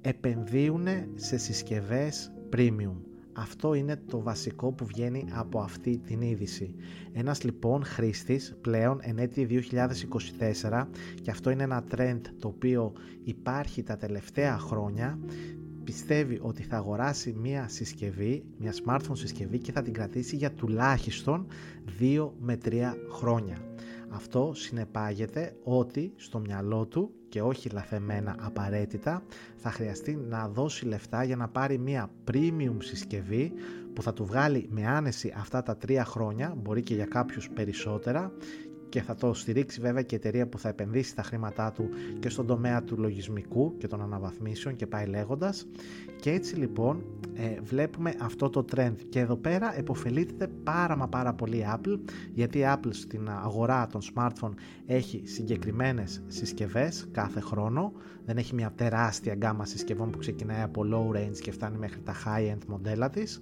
επενδύουν 0.00 0.86
σε 1.14 1.36
συσκευές 1.36 2.32
premium. 2.56 3.09
Αυτό 3.40 3.74
είναι 3.74 3.96
το 3.96 4.22
βασικό 4.22 4.72
που 4.72 4.86
βγαίνει 4.86 5.24
από 5.32 5.60
αυτή 5.60 5.98
την 5.98 6.20
είδηση. 6.20 6.74
Ένας 7.12 7.42
λοιπόν 7.42 7.84
χρήστης 7.84 8.54
πλέον 8.60 8.98
εν 9.02 9.18
έτη 9.18 9.64
2024 10.70 10.86
και 11.22 11.30
αυτό 11.30 11.50
είναι 11.50 11.62
ένα 11.62 11.84
trend 11.96 12.20
το 12.38 12.48
οποίο 12.48 12.92
υπάρχει 13.24 13.82
τα 13.82 13.96
τελευταία 13.96 14.58
χρόνια 14.58 15.18
πιστεύει 15.84 16.38
ότι 16.42 16.62
θα 16.62 16.76
αγοράσει 16.76 17.36
μια 17.40 17.68
συσκευή, 17.68 18.44
μια 18.58 18.74
smartphone 18.84 19.12
συσκευή 19.12 19.58
και 19.58 19.72
θα 19.72 19.82
την 19.82 19.92
κρατήσει 19.92 20.36
για 20.36 20.52
τουλάχιστον 20.52 21.46
2 22.00 22.30
με 22.40 22.58
3 22.64 22.94
χρόνια. 23.10 23.69
Αυτό 24.10 24.52
συνεπάγεται 24.54 25.56
ότι 25.62 26.12
στο 26.16 26.38
μυαλό 26.38 26.86
του 26.86 27.10
και 27.28 27.42
όχι 27.42 27.68
λαθεμένα 27.68 28.34
απαραίτητα 28.40 29.22
θα 29.56 29.70
χρειαστεί 29.70 30.14
να 30.28 30.48
δώσει 30.48 30.86
λεφτά 30.86 31.24
για 31.24 31.36
να 31.36 31.48
πάρει 31.48 31.78
μια 31.78 32.10
premium 32.30 32.76
συσκευή 32.78 33.52
που 33.94 34.02
θα 34.02 34.12
του 34.12 34.24
βγάλει 34.24 34.66
με 34.70 34.86
άνεση 34.86 35.34
αυτά 35.36 35.62
τα 35.62 35.76
τρία 35.76 36.04
χρόνια, 36.04 36.54
μπορεί 36.62 36.82
και 36.82 36.94
για 36.94 37.04
κάποιους 37.06 37.50
περισσότερα 37.50 38.32
και 38.90 39.02
θα 39.02 39.14
το 39.14 39.34
στηρίξει 39.34 39.80
βέβαια 39.80 40.02
και 40.02 40.14
η 40.14 40.18
εταιρεία 40.18 40.46
που 40.46 40.58
θα 40.58 40.68
επενδύσει 40.68 41.14
τα 41.14 41.22
χρήματά 41.22 41.72
του 41.72 41.88
και 42.20 42.28
στον 42.28 42.46
τομέα 42.46 42.82
του 42.82 42.98
λογισμικού 42.98 43.76
και 43.78 43.86
των 43.86 44.02
αναβαθμίσεων 44.02 44.76
και 44.76 44.86
πάει 44.86 45.06
λέγοντας. 45.06 45.66
Και 46.20 46.30
έτσι 46.30 46.56
λοιπόν 46.56 47.04
ε, 47.34 47.60
βλέπουμε 47.62 48.14
αυτό 48.20 48.50
το 48.50 48.64
trend. 48.74 48.94
Και 49.08 49.18
εδώ 49.18 49.36
πέρα 49.36 49.78
επωφελείται 49.78 50.46
πάρα 50.64 50.96
μα 50.96 51.08
πάρα 51.08 51.32
πολύ 51.34 51.56
η 51.56 51.64
Apple 51.74 51.98
γιατί 52.34 52.58
η 52.58 52.64
Apple 52.66 52.90
στην 52.90 53.28
αγορά 53.28 53.86
των 53.86 54.00
smartphone 54.14 54.52
έχει 54.86 55.22
συγκεκριμένες 55.24 56.22
συσκευές 56.26 57.08
κάθε 57.12 57.40
χρόνο. 57.40 57.92
Δεν 58.24 58.36
έχει 58.36 58.54
μια 58.54 58.72
τεράστια 58.76 59.34
γκάμα 59.34 59.64
συσκευών 59.64 60.10
που 60.10 60.18
ξεκινάει 60.18 60.62
από 60.62 60.82
low 60.92 61.16
range 61.16 61.38
και 61.40 61.50
φτάνει 61.50 61.78
μέχρι 61.78 62.00
τα 62.00 62.14
high 62.24 62.54
end 62.54 62.64
μοντέλα 62.66 63.10
της 63.10 63.40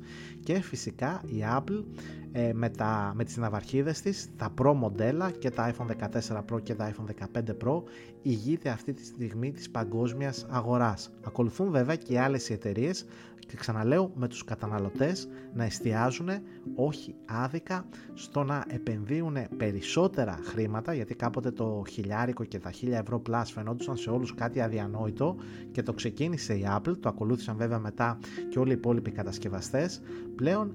και 0.48 0.60
φυσικά 0.60 1.22
η 1.26 1.42
Apple 1.56 1.84
ε, 2.32 2.52
με, 2.52 2.68
τα, 2.68 3.12
με 3.14 3.24
τις 3.24 3.36
ναυαρχίδες 3.36 4.00
της, 4.00 4.28
τα 4.36 4.54
Pro 4.60 4.72
μοντέλα 4.74 5.30
και 5.30 5.50
τα 5.50 5.74
iPhone 5.74 5.86
14 6.30 6.42
Pro 6.52 6.62
και 6.62 6.74
τα 6.74 6.92
iPhone 6.92 7.38
15 7.40 7.42
Pro 7.64 7.82
ηγείται 8.22 8.68
αυτή 8.68 8.92
τη 8.92 9.04
στιγμή 9.04 9.52
της 9.52 9.70
παγκόσμιας 9.70 10.46
αγοράς. 10.48 11.10
Ακολουθούν 11.22 11.70
βέβαια 11.70 11.96
και 11.96 12.20
άλλες 12.20 12.50
εταιρείες 12.50 13.06
και 13.48 13.56
ξαναλέω 13.56 14.12
με 14.14 14.28
τους 14.28 14.44
καταναλωτές 14.44 15.28
να 15.54 15.64
εστιάζουν 15.64 16.28
όχι 16.74 17.14
άδικα 17.26 17.84
στο 18.14 18.44
να 18.44 18.64
επενδύουν 18.68 19.36
περισσότερα 19.56 20.38
χρήματα 20.42 20.94
γιατί 20.94 21.14
κάποτε 21.14 21.50
το 21.50 21.82
χιλιάρικο 21.90 22.44
και 22.44 22.58
τα 22.58 22.70
χίλια 22.70 22.98
ευρώ 22.98 23.22
plus 23.28 23.42
φαινόντουσαν 23.44 23.96
σε 23.96 24.10
όλους 24.10 24.34
κάτι 24.34 24.60
αδιανόητο 24.60 25.36
και 25.70 25.82
το 25.82 25.92
ξεκίνησε 25.92 26.54
η 26.54 26.66
Apple, 26.76 26.96
το 27.00 27.08
ακολούθησαν 27.08 27.56
βέβαια 27.56 27.78
μετά 27.78 28.18
και 28.48 28.58
όλοι 28.58 28.70
οι 28.70 28.74
υπόλοιποι 28.74 29.10
κατασκευαστές. 29.10 30.00
Πλέον 30.34 30.74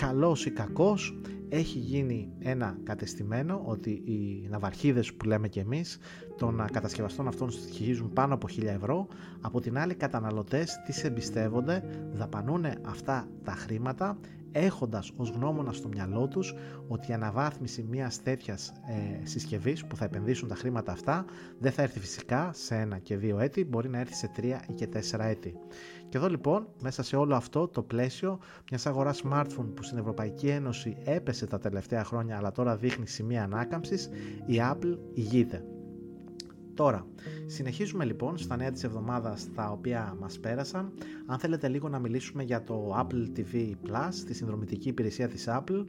καλός 0.00 0.46
ή 0.46 0.50
κακός 0.50 1.18
έχει 1.48 1.78
γίνει 1.78 2.32
ένα 2.38 2.78
κατεστημένο 2.82 3.62
ότι 3.64 3.90
οι 3.90 4.46
ναυαρχίδες 4.50 5.14
που 5.14 5.24
λέμε 5.26 5.48
και 5.48 5.60
εμείς 5.60 5.98
των 6.36 6.64
κατασκευαστών 6.72 7.28
αυτών 7.28 7.50
στοιχίζουν 7.50 8.12
πάνω 8.12 8.34
από 8.34 8.46
1000 8.58 8.62
ευρώ 8.64 9.06
από 9.40 9.60
την 9.60 9.78
άλλη 9.78 9.94
καταναλωτές 9.94 10.82
τις 10.86 11.04
εμπιστεύονται 11.04 11.82
δαπανούν 12.14 12.64
αυτά 12.82 13.28
τα 13.44 13.52
χρήματα 13.52 14.18
έχοντας 14.52 15.12
ως 15.16 15.30
γνώμονα 15.30 15.72
στο 15.72 15.88
μυαλό 15.88 16.28
τους 16.28 16.54
ότι 16.88 17.10
η 17.10 17.14
αναβάθμιση 17.14 17.86
μιας 17.90 18.22
τέτοιας 18.22 18.72
ε, 19.22 19.26
συσκευής 19.26 19.84
που 19.86 19.96
θα 19.96 20.04
επενδύσουν 20.04 20.48
τα 20.48 20.54
χρήματα 20.54 20.92
αυτά 20.92 21.24
δεν 21.58 21.72
θα 21.72 21.82
έρθει 21.82 22.00
φυσικά 22.00 22.50
σε 22.52 22.74
ένα 22.74 22.98
και 22.98 23.16
δύο 23.16 23.38
έτη, 23.38 23.64
μπορεί 23.64 23.88
να 23.88 23.98
έρθει 23.98 24.14
σε 24.14 24.28
τρία 24.34 24.64
ή 24.68 24.72
και 24.72 24.86
τέσσερα 24.86 25.24
έτη. 25.24 25.54
Και 26.08 26.16
εδώ 26.16 26.28
λοιπόν, 26.28 26.68
μέσα 26.80 27.02
σε 27.02 27.16
όλο 27.16 27.34
αυτό 27.34 27.68
το 27.68 27.82
πλαίσιο 27.82 28.38
μιας 28.70 28.86
αγοράς 28.86 29.22
smartphone 29.24 29.72
που 29.74 29.82
στην 29.82 29.98
Ευρωπαϊκή 29.98 30.48
Ένωση 30.48 30.96
έπεσε 31.04 31.46
τα 31.46 31.58
τελευταία 31.58 32.04
χρόνια 32.04 32.36
αλλά 32.36 32.52
τώρα 32.52 32.76
δείχνει 32.76 33.06
σημεία 33.06 33.42
ανάκαμψης, 33.42 34.08
η 34.46 34.60
Apple 34.72 34.98
ηγείται. 35.12 35.64
Τώρα, 36.78 37.06
συνεχίζουμε 37.46 38.04
λοιπόν 38.04 38.38
στα 38.38 38.56
νέα 38.56 38.70
της 38.70 38.84
εβδομάδας 38.84 39.48
τα 39.54 39.70
οποία 39.70 40.16
μας 40.20 40.38
πέρασαν. 40.38 40.92
Αν 41.26 41.38
θέλετε 41.38 41.68
λίγο 41.68 41.88
να 41.88 41.98
μιλήσουμε 41.98 42.42
για 42.42 42.62
το 42.62 42.96
Apple 42.98 43.38
TV 43.38 43.70
Plus, 43.86 44.14
τη 44.26 44.34
συνδρομητική 44.34 44.88
υπηρεσία 44.88 45.28
της 45.28 45.48
Apple, 45.48 45.86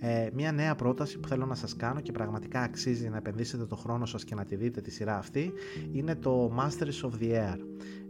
ε, 0.00 0.28
μια 0.32 0.52
νέα 0.52 0.74
πρόταση 0.74 1.18
που 1.18 1.28
θέλω 1.28 1.46
να 1.46 1.54
σας 1.54 1.76
κάνω 1.76 2.00
και 2.00 2.12
πραγματικά 2.12 2.60
αξίζει 2.60 3.08
να 3.08 3.16
επενδύσετε 3.16 3.64
το 3.64 3.76
χρόνο 3.76 4.06
σας 4.06 4.24
και 4.24 4.34
να 4.34 4.44
τη 4.44 4.56
δείτε 4.56 4.80
τη 4.80 4.90
σειρά 4.90 5.18
αυτή, 5.18 5.52
είναι 5.92 6.14
το 6.14 6.52
Masters 6.58 7.08
of 7.08 7.22
the 7.22 7.32
Air. 7.32 7.58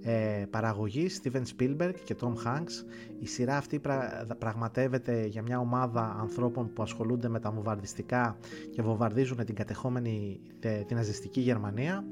Ε, 0.04 0.44
παραγωγή 0.50 1.06
Steven 1.22 1.42
Spielberg 1.56 1.94
και 2.04 2.16
Tom 2.20 2.32
Hanks. 2.46 2.84
Η 3.18 3.26
σειρά 3.26 3.56
αυτή 3.56 3.80
πραγματεύεται 4.38 5.26
για 5.26 5.42
μια 5.42 5.58
ομάδα 5.58 6.16
ανθρώπων 6.20 6.72
που 6.72 6.82
ασχολούνται 6.82 7.28
με 7.28 7.40
τα 7.40 7.50
βομβαρδιστικά 7.50 8.36
και 8.70 8.82
βομβαρδίζουν 8.82 9.44
την 9.44 9.54
κατεχόμενη 9.54 10.40
την 10.86 10.96
ναζιστική 10.96 11.40
Γερμανία. 11.40 12.04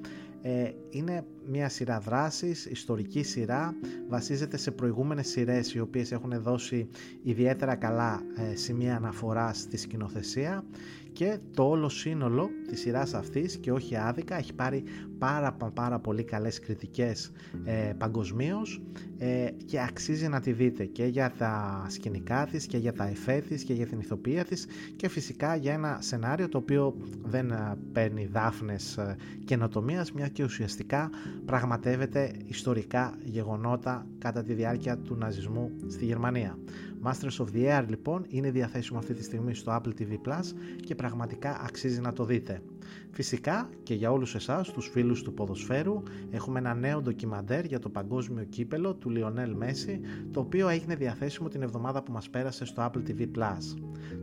Ε, 0.43 0.71
είναι 0.91 1.25
μια 1.47 1.69
σειρά 1.69 1.99
δράσης, 2.01 2.67
ιστορική 2.67 3.23
σειρά, 3.23 3.75
βασίζεται 4.09 4.57
σε 4.57 4.71
προηγούμενες 4.71 5.29
σειρές 5.29 5.75
οι 5.75 5.81
οποίες 5.81 6.13
έχουν 6.13 6.33
δώσει 6.43 6.89
ιδιαίτερα 7.23 7.75
καλά 7.75 8.23
ε, 8.37 8.55
σημεία 8.55 8.97
αναφοράς 8.97 9.59
στη 9.59 9.77
σκηνοθεσία. 9.77 10.65
Και 11.13 11.39
το 11.55 11.69
όλο 11.69 11.89
σύνολο 11.89 12.51
της 12.69 12.81
σειράς 12.81 13.15
αυτής 13.15 13.57
και 13.57 13.73
όχι 13.73 13.97
άδικα 13.97 14.37
έχει 14.37 14.55
πάρει 14.55 14.83
πάρα 15.19 15.57
πάρα 15.75 15.99
πολύ 15.99 16.25
καλές 16.25 16.59
κριτικές 16.61 17.33
ε, 17.65 17.93
παγκοσμίως 17.99 18.81
ε, 19.19 19.49
και 19.65 19.81
αξίζει 19.81 20.29
να 20.29 20.41
τη 20.41 20.53
δείτε 20.53 20.85
και 20.85 21.05
για 21.05 21.33
τα 21.39 21.85
σκηνικά 21.89 22.47
της 22.51 22.67
και 22.67 22.77
για 22.77 22.93
τα 22.93 23.07
εφέ 23.07 23.41
της 23.49 23.63
και 23.65 23.73
για 23.73 23.87
την 23.87 24.01
ηθοποιία 24.01 24.45
της 24.45 24.67
και 24.97 25.09
φυσικά 25.09 25.57
για 25.57 25.73
ένα 25.73 25.99
σενάριο 26.01 26.49
το 26.49 26.59
οποίο 26.59 26.97
δεν 27.23 27.51
ε, 27.51 27.77
παίρνει 27.93 28.27
δάφνες 28.33 28.97
ε, 28.97 29.17
καινοτομίας 29.45 30.13
μια 30.13 30.29
και 30.29 30.45
ουσιαστικά 30.45 31.11
πραγματεύεται 31.45 32.33
ιστορικά 32.47 33.19
γεγονότα 33.25 34.07
κατά 34.19 34.43
τη 34.43 34.53
διάρκεια 34.53 34.99
του 34.99 35.17
ναζισμού 35.17 35.71
στη 35.87 36.05
Γερμανία. 36.05 36.59
Masters 37.03 37.45
of 37.45 37.47
the 37.55 37.79
Air 37.79 37.85
λοιπόν 37.89 38.25
είναι 38.29 38.51
διαθέσιμο 38.51 38.99
αυτή 38.99 39.15
τη 39.15 39.23
στιγμή 39.23 39.55
στο 39.55 39.81
Apple 39.81 40.01
TV 40.01 40.29
Plus 40.29 40.45
και 40.85 40.95
πραγματικά 40.95 41.61
αξίζει 41.65 42.01
να 42.01 42.13
το 42.13 42.25
δείτε. 42.25 42.63
Φυσικά 43.11 43.69
και 43.83 43.95
για 43.95 44.13
όλους 44.13 44.35
εσάς 44.35 44.73
τους 44.73 44.89
φίλους 44.89 45.23
του 45.23 45.35
ποδοσφαίρου 45.35 46.03
έχουμε 46.31 46.59
ένα 46.59 46.75
νέο 46.75 47.01
ντοκιμαντέρ 47.01 47.65
για 47.65 47.79
το 47.79 47.89
παγκόσμιο 47.89 48.45
κύπελο 48.45 48.95
του 48.95 49.11
Λιονέλ 49.11 49.55
Μέση 49.55 50.01
το 50.31 50.41
οποίο 50.41 50.69
έγινε 50.69 50.95
διαθέσιμο 50.95 51.49
την 51.49 51.63
εβδομάδα 51.63 52.03
που 52.03 52.13
μας 52.13 52.31
πέρασε 52.31 52.65
στο 52.65 52.91
Apple 52.91 53.11
TV 53.11 53.21
Plus. 53.21 53.77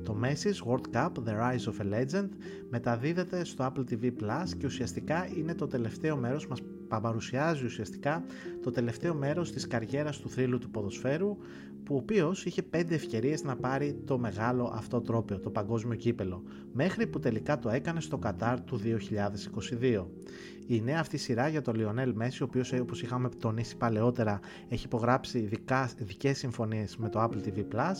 Το 0.03 0.17
Messi's 0.23 0.71
World 0.71 0.95
Cup 0.95 1.09
The 1.25 1.33
Rise 1.33 1.73
of 1.73 1.81
a 1.81 1.93
Legend 1.93 2.29
μεταδίδεται 2.69 3.43
στο 3.43 3.71
Apple 3.73 3.93
TV 3.93 4.05
Plus 4.05 4.49
και 4.57 4.65
ουσιαστικά 4.65 5.27
είναι 5.37 5.55
το 5.55 5.67
τελευταίο 5.67 6.17
μέρος 6.17 6.47
μας 6.47 6.61
παρουσιάζει 6.87 7.65
ουσιαστικά 7.65 8.23
το 8.63 8.71
τελευταίο 8.71 9.13
μέρος 9.13 9.51
της 9.51 9.67
καριέρας 9.67 10.17
του 10.19 10.29
θρύλου 10.29 10.57
του 10.57 10.69
ποδοσφαίρου 10.69 11.37
που 11.83 11.95
ο 11.95 11.97
οποίος 11.97 12.45
είχε 12.45 12.61
πέντε 12.61 12.95
ευκαιρίες 12.95 13.43
να 13.43 13.55
πάρει 13.55 14.01
το 14.05 14.17
μεγάλο 14.17 14.71
αυτό 14.75 15.01
τρόπαιο, 15.01 15.39
το 15.39 15.49
παγκόσμιο 15.49 15.95
κύπελο, 15.95 16.43
μέχρι 16.73 17.07
που 17.07 17.19
τελικά 17.19 17.59
το 17.59 17.69
έκανε 17.69 18.01
στο 18.01 18.17
Κατάρ 18.17 18.61
του 18.61 18.79
2022. 19.81 20.05
Η 20.67 20.81
νέα 20.81 20.99
αυτή 20.99 21.17
σειρά 21.17 21.47
για 21.47 21.61
τον 21.61 21.75
Λιονέλ 21.75 22.13
Μέση, 22.15 22.43
ο 22.43 22.45
οποίος 22.45 22.73
όπως 22.73 23.01
είχαμε 23.01 23.29
τονίσει 23.29 23.77
παλαιότερα 23.77 24.39
έχει 24.69 24.85
υπογράψει 24.85 25.49
ειδικέ 25.99 26.33
συμφωνίες 26.33 26.97
με 26.97 27.09
το 27.09 27.23
Apple 27.23 27.47
TV 27.47 27.57
Plus. 27.57 27.95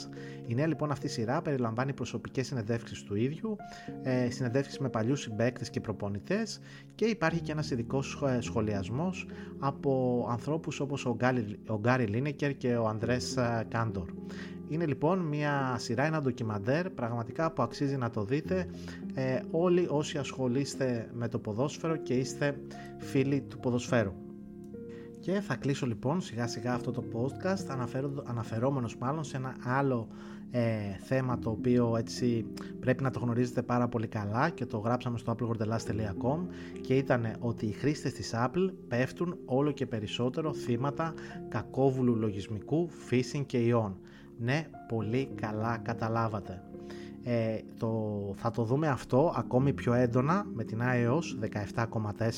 Η 0.48 0.56
νέα 0.56 0.68
λοιπόν 0.68 0.92
αυτή 0.92 1.08
σειρά 1.08 1.42
περιλαμβάνει 1.42 1.94
προσωπικές 1.94 2.48
συνεντεύξεις 2.48 3.04
του 3.04 3.16
ίδιου, 3.16 3.56
ε, 4.04 4.30
συνεντεύξεις 4.30 4.80
με 4.80 4.90
παλιούς 4.90 5.22
συμπαίκτες 5.22 5.70
και 5.70 5.82
προπονητές 5.82 6.60
και 6.96 7.06
υπάρχει 7.06 7.40
και 7.42 7.52
ένας 7.52 7.72
ειδικός 7.72 8.24
σχολιασμός 8.40 9.28
από 9.60 10.26
ανθρώπους 10.30 10.80
όπως 10.80 11.06
ο 11.06 11.18
Γκάρι 11.80 12.06
Λίνεκερ 12.06 12.58
και 12.58 12.76
ο 12.76 12.88
Αντρέ 12.88 13.16
ε, 13.16 13.64
Κάντορ. 13.68 14.10
Είναι 14.70 14.86
λοιπόν 14.86 15.20
μια 15.20 15.76
σειρά, 15.78 16.04
ένα 16.04 16.22
ντοκιμαντέρ 16.22 16.90
πραγματικά 16.90 17.52
που 17.52 17.62
αξίζει 17.62 17.98
να 17.98 18.10
το 18.10 18.24
δείτε 18.24 18.68
ε, 19.14 19.40
όλοι 19.52 19.88
όσοι 19.90 20.18
ασχολείστε 20.18 21.10
με 21.14 21.28
το 21.28 21.40
ποδόσφαιρο 21.40 21.96
και 21.96 22.14
είστε 22.14 22.60
φίλοι 22.98 23.42
του 23.42 23.60
ποδοσφαίρου. 23.60 24.14
Και 25.20 25.42
θα 25.42 25.56
κλείσω 25.56 25.86
λοιπόν 25.86 26.22
σιγά 26.22 26.48
σιγά 26.48 26.74
αυτό 26.74 26.92
το 26.92 27.04
podcast 27.14 27.66
αναφέρω, 27.68 28.24
αναφερόμενος 28.26 28.98
μάλλον 28.98 29.24
σε 29.24 29.38
ένα 29.38 29.56
άλλο 29.64 30.08
ε, 30.52 30.62
θέμα 31.04 31.40
το 31.40 31.50
οποίο 31.50 31.96
έτσι 31.98 32.46
πρέπει 32.80 33.04
να 33.04 33.12
το 33.12 33.20
γνωρίζετε 33.20 33.62
πάρα 33.62 33.88
πολύ 33.88 34.08
καλά 34.08 34.50
και 34.50 34.66
το 34.66 34.78
γράψαμε 34.78 35.18
στο 35.18 35.36
applegordelas.com 35.40 36.40
και 36.82 36.96
ήταν 36.96 37.36
ότι 37.40 37.66
οι 37.66 37.72
χρήστες 37.72 38.14
της 38.14 38.34
Apple 38.36 38.72
πέφτουν 38.88 39.38
όλο 39.46 39.72
και 39.72 39.86
περισσότερο 39.86 40.54
θύματα 40.54 41.14
κακόβουλου 41.50 42.16
λογισμικού, 42.16 42.90
phishing 43.10 43.44
και 43.46 43.58
ιών. 43.58 43.98
Ναι, 44.40 44.68
πολύ 44.88 45.30
καλά 45.36 45.78
καταλάβατε. 45.78 46.62
Ε, 47.24 47.60
το, 47.78 48.34
θα 48.36 48.52
το 48.52 48.64
δούμε 48.64 48.88
αυτό 48.88 49.34
ακόμη 49.36 49.74
πιο 49.74 49.94
έντονα 49.94 50.46
με 50.54 50.64
την 50.64 50.82
iOS 50.82 51.48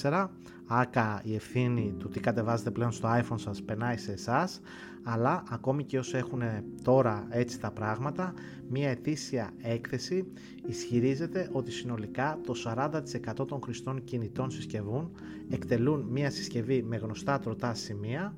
17.4 0.01 0.27
άκα 0.71 1.21
η 1.23 1.35
ευθύνη 1.35 1.95
του 1.97 2.09
τι 2.09 2.19
κατεβάζετε 2.19 2.71
πλέον 2.71 2.91
στο 2.91 3.09
iPhone 3.12 3.39
σας 3.39 3.62
περνάει 3.62 3.97
σε 3.97 4.12
εσάς, 4.12 4.62
αλλά 5.03 5.43
ακόμη 5.49 5.83
και 5.83 5.97
όσοι 5.97 6.17
έχουν 6.17 6.41
τώρα 6.83 7.27
έτσι 7.29 7.59
τα 7.59 7.71
πράγματα 7.71 8.33
μια 8.69 8.89
ετήσια 8.89 9.51
έκθεση 9.62 10.31
ισχυρίζεται 10.65 11.49
ότι 11.51 11.71
συνολικά 11.71 12.39
το 12.45 12.53
40% 12.65 13.47
των 13.47 13.62
χρηστών 13.63 14.03
κινητών 14.03 14.51
συσκευών 14.51 15.12
εκτελούν 15.49 16.07
μια 16.09 16.29
συσκευή 16.29 16.83
με 16.83 16.97
γνωστά 16.97 17.39
τροτά 17.39 17.73
σημεία 17.73 18.33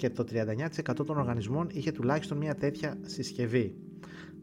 και 0.00 0.10
το 0.10 0.24
39% 0.32 1.04
των 1.06 1.18
οργανισμών 1.18 1.66
είχε 1.72 1.92
τουλάχιστον 1.92 2.38
μια 2.38 2.54
τέτοια 2.54 2.98
συσκευή. 3.02 3.74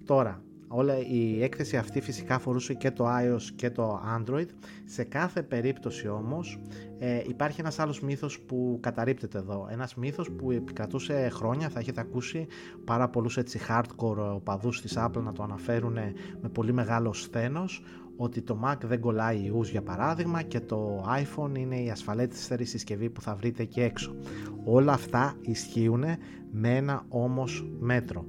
Τώρα, 0.06 0.42
Όλα 0.70 0.98
η 0.98 1.44
έκθεση 1.44 1.78
αυτή 1.78 2.02
φυσικά 2.02 2.36
αφορούσε 2.36 2.74
και 2.74 2.92
το 2.92 3.06
iOS 3.08 3.42
και 3.56 3.70
το 3.70 4.02
Android. 4.18 4.46
Σε 4.86 5.04
κάθε 5.04 5.44
περίπτωση 5.44 6.08
όμως 6.08 6.60
ε, 7.00 7.22
υπάρχει 7.28 7.60
ένας 7.60 7.80
άλλος 7.80 8.02
μύθος 8.02 8.40
που 8.40 8.78
καταρρύπτεται 8.82 9.38
εδώ. 9.38 9.68
Ένας 9.72 9.96
μύθος 9.96 10.32
που 10.32 10.52
επικρατούσε 10.52 11.30
χρόνια, 11.30 11.70
θα 11.70 11.80
έχετε 11.80 12.02
ακούσει 12.02 12.48
πάρα 12.86 13.10
πολλούς 13.10 13.38
έτσι 13.38 13.60
hardcore 13.70 14.34
οπαδούς 14.36 14.82
της 14.82 14.98
Apple 14.98 15.22
να 15.24 15.32
το 15.32 15.44
αναφέρουν 15.44 15.98
με 16.42 16.50
πολύ 16.52 16.74
μεγάλο 16.74 17.14
σθένος 17.14 17.84
ότι 18.18 18.42
το 18.42 18.60
Mac 18.66 18.76
δεν 18.84 19.00
κολλάει 19.00 19.46
ιούς 19.46 19.70
για 19.70 19.82
παράδειγμα 19.82 20.42
και 20.42 20.60
το 20.60 21.06
iPhone 21.08 21.58
είναι 21.58 21.82
η 21.82 21.90
ασφαλέστερη 21.90 22.66
συσκευή 22.66 23.10
που 23.10 23.22
θα 23.22 23.36
βρείτε 23.36 23.64
εκεί 23.64 23.82
έξω. 23.82 24.16
Όλα 24.64 24.94
αυτά 24.94 25.36
ισχύουν 25.42 26.04
με 26.52 26.76
ένα 26.76 27.06
όμως 27.10 27.68
μέτρο. 27.80 28.26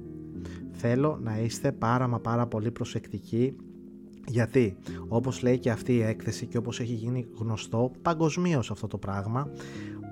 Θέλω 0.71 1.19
να 1.23 1.39
είστε 1.39 1.71
πάρα 1.71 2.07
μα 2.07 2.19
πάρα 2.19 2.47
πολύ 2.47 2.71
προσεκτικοί 2.71 3.55
γιατί 4.29 4.77
όπως 5.07 5.41
λέει 5.41 5.57
και 5.59 5.71
αυτή 5.71 5.95
η 5.95 6.01
έκθεση 6.01 6.45
και 6.45 6.57
όπως 6.57 6.79
έχει 6.79 6.93
γίνει 6.93 7.27
γνωστό 7.35 7.91
παγκοσμίως 8.01 8.71
αυτό 8.71 8.87
το 8.87 8.97
πράγμα 8.97 9.51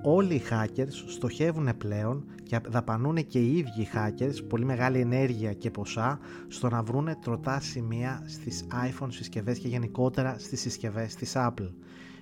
όλοι 0.02 0.34
οι 0.34 0.42
hackers 0.50 0.92
στοχεύουν 1.06 1.76
πλέον 1.78 2.24
και 2.42 2.60
δαπανούν 2.68 3.26
και 3.26 3.38
οι 3.38 3.56
ίδιοι 3.56 3.88
hackers 3.94 4.44
πολύ 4.48 4.64
μεγάλη 4.64 5.00
ενέργεια 5.00 5.52
και 5.52 5.70
ποσά 5.70 6.18
στο 6.48 6.68
να 6.68 6.82
βρούνε 6.82 7.16
τροτά 7.20 7.60
σημεία 7.60 8.22
στις 8.26 8.64
iPhone 8.72 9.08
συσκευές 9.08 9.58
και 9.58 9.68
γενικότερα 9.68 10.36
στις 10.38 10.60
συσκευές 10.60 11.14
της 11.14 11.32
Apple. 11.36 11.70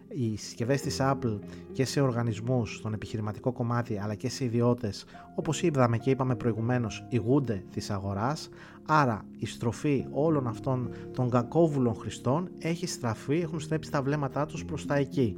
Οι 0.09 0.37
συσκευές 0.37 0.81
της 0.81 0.97
Apple 1.01 1.39
και 1.73 1.85
σε 1.85 2.01
οργανισμούς 2.01 2.75
στον 2.75 2.93
επιχειρηματικό 2.93 3.53
κομμάτι 3.53 3.99
αλλά 3.99 4.15
και 4.15 4.29
σε 4.29 4.45
ιδιώτες 4.45 5.05
όπως 5.35 5.62
είδαμε 5.62 5.99
και 5.99 6.11
είπαμε 6.11 6.37
προηγουμένως 6.37 7.07
ηγούνται 7.09 7.65
της 7.71 7.91
αγοράς. 7.91 8.49
Άρα 8.87 9.25
η 9.37 9.47
στροφή 9.47 10.07
όλων 10.11 10.47
αυτών 10.47 10.91
των 11.12 11.31
κακόβουλων 11.31 11.95
χρηστών 11.95 12.49
έχει 12.59 12.87
στραφεί, 12.87 13.41
έχουν 13.41 13.61
στρέψει 13.61 13.91
τα 13.91 14.03
βλέμματά 14.03 14.47
τους 14.47 14.65
προς 14.65 14.87
τα 14.87 14.95
εκεί. 14.95 15.37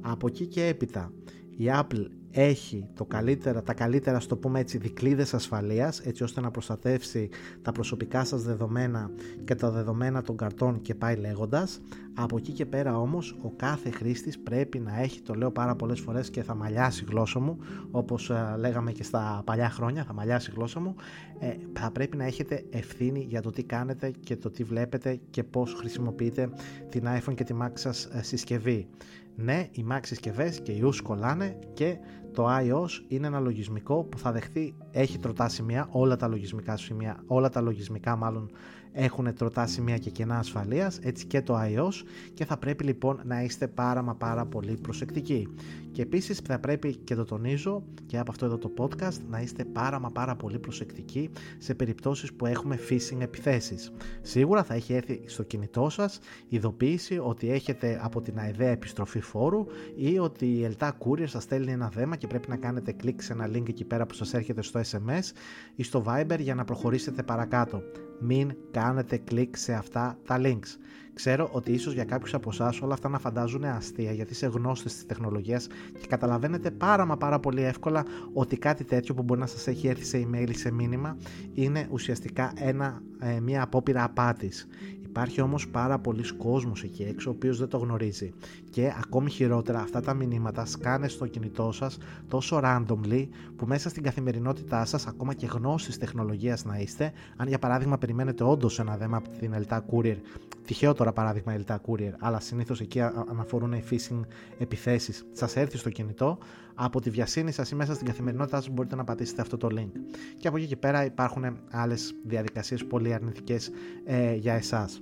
Από 0.00 0.26
εκεί 0.26 0.46
και 0.46 0.66
έπειτα 0.66 1.12
η 1.56 1.64
Apple 1.72 2.06
έχει 2.32 2.88
το 2.94 3.04
καλύτερα, 3.04 3.62
τα 3.62 3.74
καλύτερα 3.74 4.20
στο 4.20 4.36
πούμε 4.36 4.60
έτσι 4.60 4.78
δικλείδες 4.78 5.34
ασφαλείας 5.34 6.00
έτσι 6.00 6.22
ώστε 6.22 6.40
να 6.40 6.50
προστατεύσει 6.50 7.28
τα 7.62 7.72
προσωπικά 7.72 8.24
σας 8.24 8.42
δεδομένα 8.42 9.10
και 9.44 9.54
τα 9.54 9.70
δεδομένα 9.70 10.22
των 10.22 10.36
καρτών 10.36 10.80
και 10.80 10.94
πάει 10.94 11.16
λέγοντας. 11.16 11.80
Από 12.14 12.36
εκεί 12.36 12.52
και 12.52 12.66
πέρα 12.66 12.98
όμως 12.98 13.36
ο 13.42 13.52
κάθε 13.56 13.90
χρήστης 13.90 14.38
πρέπει 14.38 14.78
να 14.78 15.00
έχει 15.00 15.20
το 15.20 15.34
λέω 15.34 15.50
πάρα 15.50 15.76
πολλές 15.76 16.00
φορές 16.00 16.30
και 16.30 16.42
θα 16.42 16.54
μαλλιάσει 16.54 17.04
η 17.04 17.06
γλώσσα 17.10 17.40
μου 17.40 17.58
όπως 17.90 18.30
ε, 18.30 18.54
λέγαμε 18.58 18.92
και 18.92 19.02
στα 19.02 19.42
παλιά 19.44 19.70
χρόνια 19.70 20.04
θα 20.04 20.12
μαλλιάσει 20.12 20.50
η 20.50 20.54
γλώσσα 20.56 20.80
μου 20.80 20.94
ε, 21.38 21.54
θα 21.72 21.90
πρέπει 21.90 22.16
να 22.16 22.24
έχετε 22.24 22.64
ευθύνη 22.70 23.26
για 23.28 23.42
το 23.42 23.50
τι 23.50 23.62
κάνετε 23.62 24.12
και 24.20 24.36
το 24.36 24.50
τι 24.50 24.64
βλέπετε 24.64 25.20
και 25.30 25.44
πώς 25.44 25.74
χρησιμοποιείτε 25.74 26.50
την 26.88 27.04
iPhone 27.06 27.34
και 27.34 27.44
τη 27.44 27.54
Mac 27.62 27.70
σας 27.74 28.04
ε, 28.04 28.22
συσκευή 28.22 28.88
ναι, 29.36 29.68
οι 29.70 29.86
Mac 29.90 30.00
συσκευέ 30.02 30.48
και 30.62 30.72
οι 30.72 30.82
US 30.84 30.96
κολλάνε 31.02 31.58
και 31.74 31.98
το 32.32 32.46
iOS 32.48 32.90
είναι 33.08 33.26
ένα 33.26 33.40
λογισμικό 33.40 34.04
που 34.04 34.18
θα 34.18 34.32
δεχθεί, 34.32 34.74
έχει 34.92 35.18
τροτά 35.18 35.48
σημεία, 35.48 35.88
όλα 35.90 36.16
τα 36.16 36.28
λογισμικά 36.28 36.76
σημεία, 36.76 37.22
όλα 37.26 37.48
τα 37.48 37.60
λογισμικά 37.60 38.16
μάλλον 38.16 38.50
έχουν 38.92 39.34
τροτά 39.34 39.66
σημεία 39.66 39.98
και 39.98 40.10
κενά 40.10 40.38
ασφαλείας, 40.38 40.98
έτσι 41.02 41.26
και 41.26 41.42
το 41.42 41.58
iOS 41.58 42.04
και 42.34 42.44
θα 42.44 42.56
πρέπει 42.56 42.84
λοιπόν 42.84 43.20
να 43.24 43.42
είστε 43.42 43.68
πάρα 43.68 44.02
μα 44.02 44.14
πάρα 44.14 44.44
πολύ 44.46 44.76
προσεκτικοί. 44.76 45.48
Και 45.92 46.02
επίσης 46.02 46.38
θα 46.38 46.58
πρέπει 46.58 46.96
και 46.96 47.14
το 47.14 47.24
τονίζω 47.24 47.82
και 48.06 48.18
από 48.18 48.30
αυτό 48.30 48.44
εδώ 48.44 48.58
το 48.58 48.72
podcast 48.78 49.18
να 49.28 49.40
είστε 49.40 49.64
πάρα 49.64 49.98
μα 49.98 50.10
πάρα 50.10 50.36
πολύ 50.36 50.58
προσεκτικοί 50.58 51.30
σε 51.58 51.74
περιπτώσεις 51.74 52.32
που 52.32 52.46
έχουμε 52.46 52.78
phishing 52.88 53.20
επιθέσεις. 53.20 53.92
Σίγουρα 54.22 54.64
θα 54.64 54.74
έχει 54.74 54.92
έρθει 54.92 55.20
στο 55.26 55.42
κινητό 55.42 55.88
σας 55.88 56.18
ειδοποίηση 56.48 57.18
ότι 57.18 57.50
έχετε 57.50 58.00
από 58.02 58.20
την 58.20 58.38
αιδέα 58.38 58.70
επιστροφή 58.70 59.20
φόρου 59.20 59.66
ή 59.96 60.18
ότι 60.18 60.46
η 60.46 60.64
Ελτά 60.64 60.96
Courier 60.98 61.26
σας 61.26 61.42
στέλνει 61.42 61.72
ένα 61.72 61.88
δέμα 61.88 62.16
και 62.16 62.26
πρέπει 62.26 62.48
να 62.48 62.56
κάνετε 62.56 62.92
κλικ 62.92 63.22
σε 63.22 63.32
ένα 63.32 63.48
link 63.54 63.68
εκεί 63.68 63.84
πέρα 63.84 64.06
που 64.06 64.14
σας 64.14 64.34
έρχεται 64.34 64.62
στο 64.62 64.78
SMS 64.90 65.32
ή 65.74 65.82
στο 65.82 66.04
Viber 66.06 66.38
για 66.38 66.54
να 66.54 66.64
προχωρήσετε 66.64 67.22
παρακάτω. 67.22 67.82
Μην 68.20 68.54
κάνετε 68.70 69.16
κλικ 69.16 69.56
σε 69.56 69.72
αυτά 69.72 70.18
τα 70.26 70.40
links. 70.42 70.78
Ξέρω 71.14 71.48
ότι 71.52 71.72
ίσως 71.72 71.92
για 71.92 72.04
κάποιους 72.04 72.34
από 72.34 72.48
εσάς 72.52 72.80
όλα 72.80 72.92
αυτά 72.92 73.08
να 73.08 73.18
φαντάζουν 73.18 73.64
αστεία 73.64 74.12
γιατί 74.12 74.32
είσαι 74.32 74.46
γνώστες 74.46 74.92
της 74.92 75.06
τεχνολογίας 75.06 75.66
και 76.00 76.06
καταλαβαίνετε 76.06 76.70
πάρα 76.70 77.04
μα 77.04 77.16
πάρα 77.16 77.40
πολύ 77.40 77.62
εύκολα 77.62 78.04
ότι 78.32 78.56
κάτι 78.56 78.84
τέτοιο 78.84 79.14
που 79.14 79.22
μπορεί 79.22 79.40
να 79.40 79.46
σας 79.46 79.66
έχει 79.66 79.88
έρθει 79.88 80.04
σε 80.04 80.28
email 80.28 80.48
ή 80.48 80.56
σε 80.56 80.72
μήνυμα 80.72 81.16
είναι 81.54 81.88
ουσιαστικά 81.90 82.52
ένα, 82.56 83.02
ε, 83.18 83.40
μια 83.40 83.62
απόπειρα 83.62 84.04
απάτης. 84.04 84.66
Υπάρχει 85.12 85.40
όμως 85.40 85.68
πάρα 85.68 85.98
πολλοί 85.98 86.32
κόσμος 86.36 86.82
εκεί 86.82 87.02
έξω 87.02 87.30
ο 87.30 87.32
οποίος 87.36 87.58
δεν 87.58 87.68
το 87.68 87.78
γνωρίζει. 87.78 88.32
Και 88.70 88.92
ακόμη 88.98 89.30
χειρότερα 89.30 89.80
αυτά 89.80 90.00
τα 90.00 90.14
μηνύματα 90.14 90.64
σκάνε 90.64 91.08
στο 91.08 91.26
κινητό 91.26 91.72
σας 91.72 91.98
τόσο 92.28 92.60
randomly 92.64 93.28
που 93.56 93.66
μέσα 93.66 93.88
στην 93.88 94.02
καθημερινότητά 94.02 94.84
σας 94.84 95.06
ακόμα 95.06 95.34
και 95.34 95.46
γνώστης 95.46 95.98
τεχνολογίας 95.98 96.64
να 96.64 96.78
είστε. 96.78 97.12
Αν 97.36 97.48
για 97.48 97.58
παράδειγμα 97.58 97.98
περιμένετε 97.98 98.44
όντως 98.44 98.78
ένα 98.78 98.96
δέμα 98.96 99.16
από 99.16 99.28
την 99.38 99.54
Elta 99.54 99.80
Courier 99.90 100.16
τυχαίο 100.64 100.94
τώρα 100.94 101.12
παράδειγμα 101.12 101.56
Elta 101.58 101.76
Courier 101.76 102.12
αλλά 102.18 102.40
συνήθως 102.40 102.80
εκεί 102.80 103.00
αναφορούν 103.00 103.72
οι 103.72 103.82
phishing 103.90 104.20
επιθέσεις 104.58 105.24
σας 105.32 105.56
έρθει 105.56 105.76
στο 105.76 105.90
κινητό. 105.90 106.38
Από 106.74 107.00
τη 107.00 107.10
βιασύνη 107.10 107.52
σας 107.52 107.70
ή 107.70 107.74
μέσα 107.74 107.94
στην 107.94 108.06
καθημερινότητά 108.06 108.56
σας 108.56 108.68
μπορείτε 108.68 108.96
να 108.96 109.04
πατήσετε 109.04 109.40
αυτό 109.40 109.56
το 109.56 109.68
link. 109.70 109.90
Και 110.36 110.48
από 110.48 110.56
εκεί 110.56 110.66
και 110.66 110.76
πέρα 110.76 111.04
υπάρχουν 111.04 111.58
άλλες 111.70 112.14
διαδικασίες 112.24 112.84
πολύ 112.84 113.14
αρνητικές 113.14 113.70
ε, 114.04 114.34
για 114.34 114.54
εσάς 114.54 115.01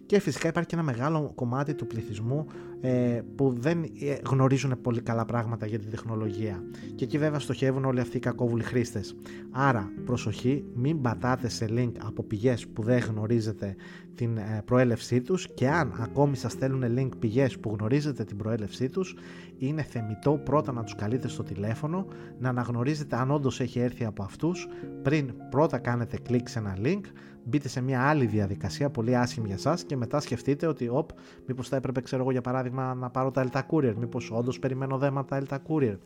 και 0.11 0.19
φυσικά 0.19 0.47
υπάρχει 0.47 0.69
και 0.69 0.75
ένα 0.75 0.83
μεγάλο 0.83 1.31
κομμάτι 1.35 1.73
του 1.73 1.87
πληθυσμού 1.87 2.45
ε, 2.81 3.21
που 3.35 3.53
δεν 3.57 3.83
ε, 3.83 4.15
γνωρίζουν 4.25 4.81
πολύ 4.81 5.01
καλά 5.01 5.25
πράγματα 5.25 5.65
για 5.65 5.79
τη 5.79 5.87
τεχνολογία. 5.87 6.63
Και 6.95 7.03
εκεί 7.03 7.17
βέβαια 7.17 7.39
στοχεύουν 7.39 7.85
όλοι 7.85 7.99
αυτοί 7.99 8.17
οι 8.17 8.19
κακόβουλοι 8.19 8.63
χρήστες. 8.63 9.15
Άρα 9.51 9.91
προσοχή 10.05 10.63
μην 10.73 11.01
πατάτε 11.01 11.49
σε 11.49 11.67
link 11.69 11.91
από 12.05 12.23
πηγές 12.23 12.67
που 12.67 12.83
δεν 12.83 12.99
γνωρίζετε 12.99 13.75
την 14.15 14.37
ε, 14.37 14.61
προέλευσή 14.65 15.21
τους. 15.21 15.47
Και 15.53 15.69
αν 15.69 15.93
ακόμη 15.99 16.35
σας 16.35 16.51
στέλνουν 16.51 16.97
link 16.97 17.17
πηγές 17.19 17.59
που 17.59 17.75
γνωρίζετε 17.79 18.23
την 18.23 18.37
προέλευσή 18.37 18.89
τους 18.89 19.15
είναι 19.57 19.81
θεμητό 19.81 20.31
πρώτα 20.31 20.71
να 20.71 20.83
τους 20.83 20.95
καλείτε 20.95 21.27
στο 21.27 21.43
τηλέφωνο 21.43 22.05
να 22.39 22.49
αναγνωρίζετε 22.49 23.15
αν 23.15 23.31
όντως 23.31 23.59
έχει 23.59 23.79
έρθει 23.79 24.05
από 24.05 24.23
αυτούς. 24.23 24.67
Πριν 25.01 25.33
πρώτα 25.49 25.77
κάνετε 25.77 26.17
κλικ 26.23 26.47
σε 26.47 26.59
ένα 26.59 26.77
link 26.83 27.01
μπείτε 27.43 27.67
σε 27.67 27.81
μια 27.81 28.01
άλλη 28.01 28.25
διαδικασία 28.25 28.89
πολύ 28.89 29.17
άσχημη 29.17 29.47
για 29.47 29.57
σας 29.57 29.83
και 29.83 29.95
μετά 30.01 30.19
σκεφτείτε 30.19 30.67
ότι 30.67 30.87
οπ, 30.87 31.09
μήπως 31.45 31.67
θα 31.67 31.75
έπρεπε 31.75 32.01
ξέρω 32.01 32.21
εγώ 32.21 32.31
για 32.31 32.41
παράδειγμα 32.41 32.93
να 32.93 33.09
πάρω 33.09 33.31
τα 33.31 33.47
Elta 33.47 33.61
Courier, 33.69 33.93
μήπως 33.97 34.31
όντως 34.31 34.59
περιμένω 34.59 34.97
δέμα 34.97 35.19
από 35.19 35.29
τα 35.29 35.41
Elta 35.41 35.57
Courier 35.67 35.97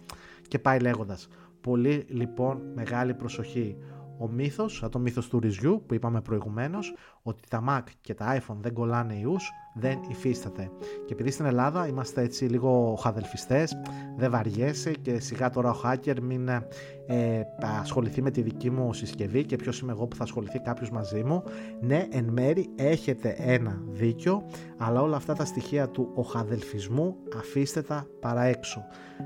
και 0.47 0.59
πάει 0.59 0.79
λέγοντας. 0.79 1.27
Πολύ 1.61 2.05
λοιπόν 2.09 2.61
μεγάλη 2.73 3.13
προσοχή. 3.13 3.77
Ο 4.17 4.27
μύθος, 4.27 4.75
σαν 4.75 4.89
το 4.89 4.99
μύθος 4.99 5.27
του 5.27 5.39
ρυζιού 5.39 5.83
που 5.85 5.93
είπαμε 5.93 6.21
προηγουμένως, 6.21 6.95
ότι 7.21 7.41
τα 7.49 7.63
Mac 7.69 7.83
και 8.01 8.13
τα 8.13 8.37
iPhone 8.39 8.57
δεν 8.61 8.73
κολλάνε 8.73 9.13
ιούς, 9.13 9.51
δεν 9.75 9.99
υφίσταται. 10.09 10.69
Και 11.05 11.13
επειδή 11.13 11.31
στην 11.31 11.45
Ελλάδα 11.45 11.87
είμαστε 11.87 12.21
έτσι 12.21 12.45
λίγο 12.45 12.97
χαδελφιστές, 13.01 13.77
δεν 14.17 14.31
βαριέσαι 14.31 14.91
και 14.91 15.19
σιγά 15.19 15.49
τώρα 15.49 15.69
ο 15.69 15.75
hacker 15.83 16.19
μην 16.21 16.47
ε, 16.47 17.41
ασχοληθεί 17.81 18.21
με 18.21 18.31
τη 18.31 18.41
δική 18.41 18.69
μου 18.69 18.93
συσκευή 18.93 19.43
και 19.43 19.55
ποιος 19.55 19.79
είμαι 19.79 19.91
εγώ 19.91 20.07
που 20.07 20.15
θα 20.15 20.23
ασχοληθεί 20.23 20.59
κάποιος 20.59 20.91
μαζί 20.91 21.23
μου. 21.23 21.43
Ναι, 21.81 22.07
εν 22.11 22.25
μέρη 22.25 22.69
έχετε 22.75 23.35
ένα 23.37 23.81
δίκιο, 23.89 24.43
αλλά 24.77 25.01
όλα 25.01 25.15
αυτά 25.15 25.33
τα 25.33 25.45
στοιχεία 25.45 25.89
του 25.89 26.11
οχαδελφισμού 26.13 27.15
αφήστε 27.37 27.81
τα 27.81 28.07
παρά 28.19 28.43
έξω. 28.43 28.85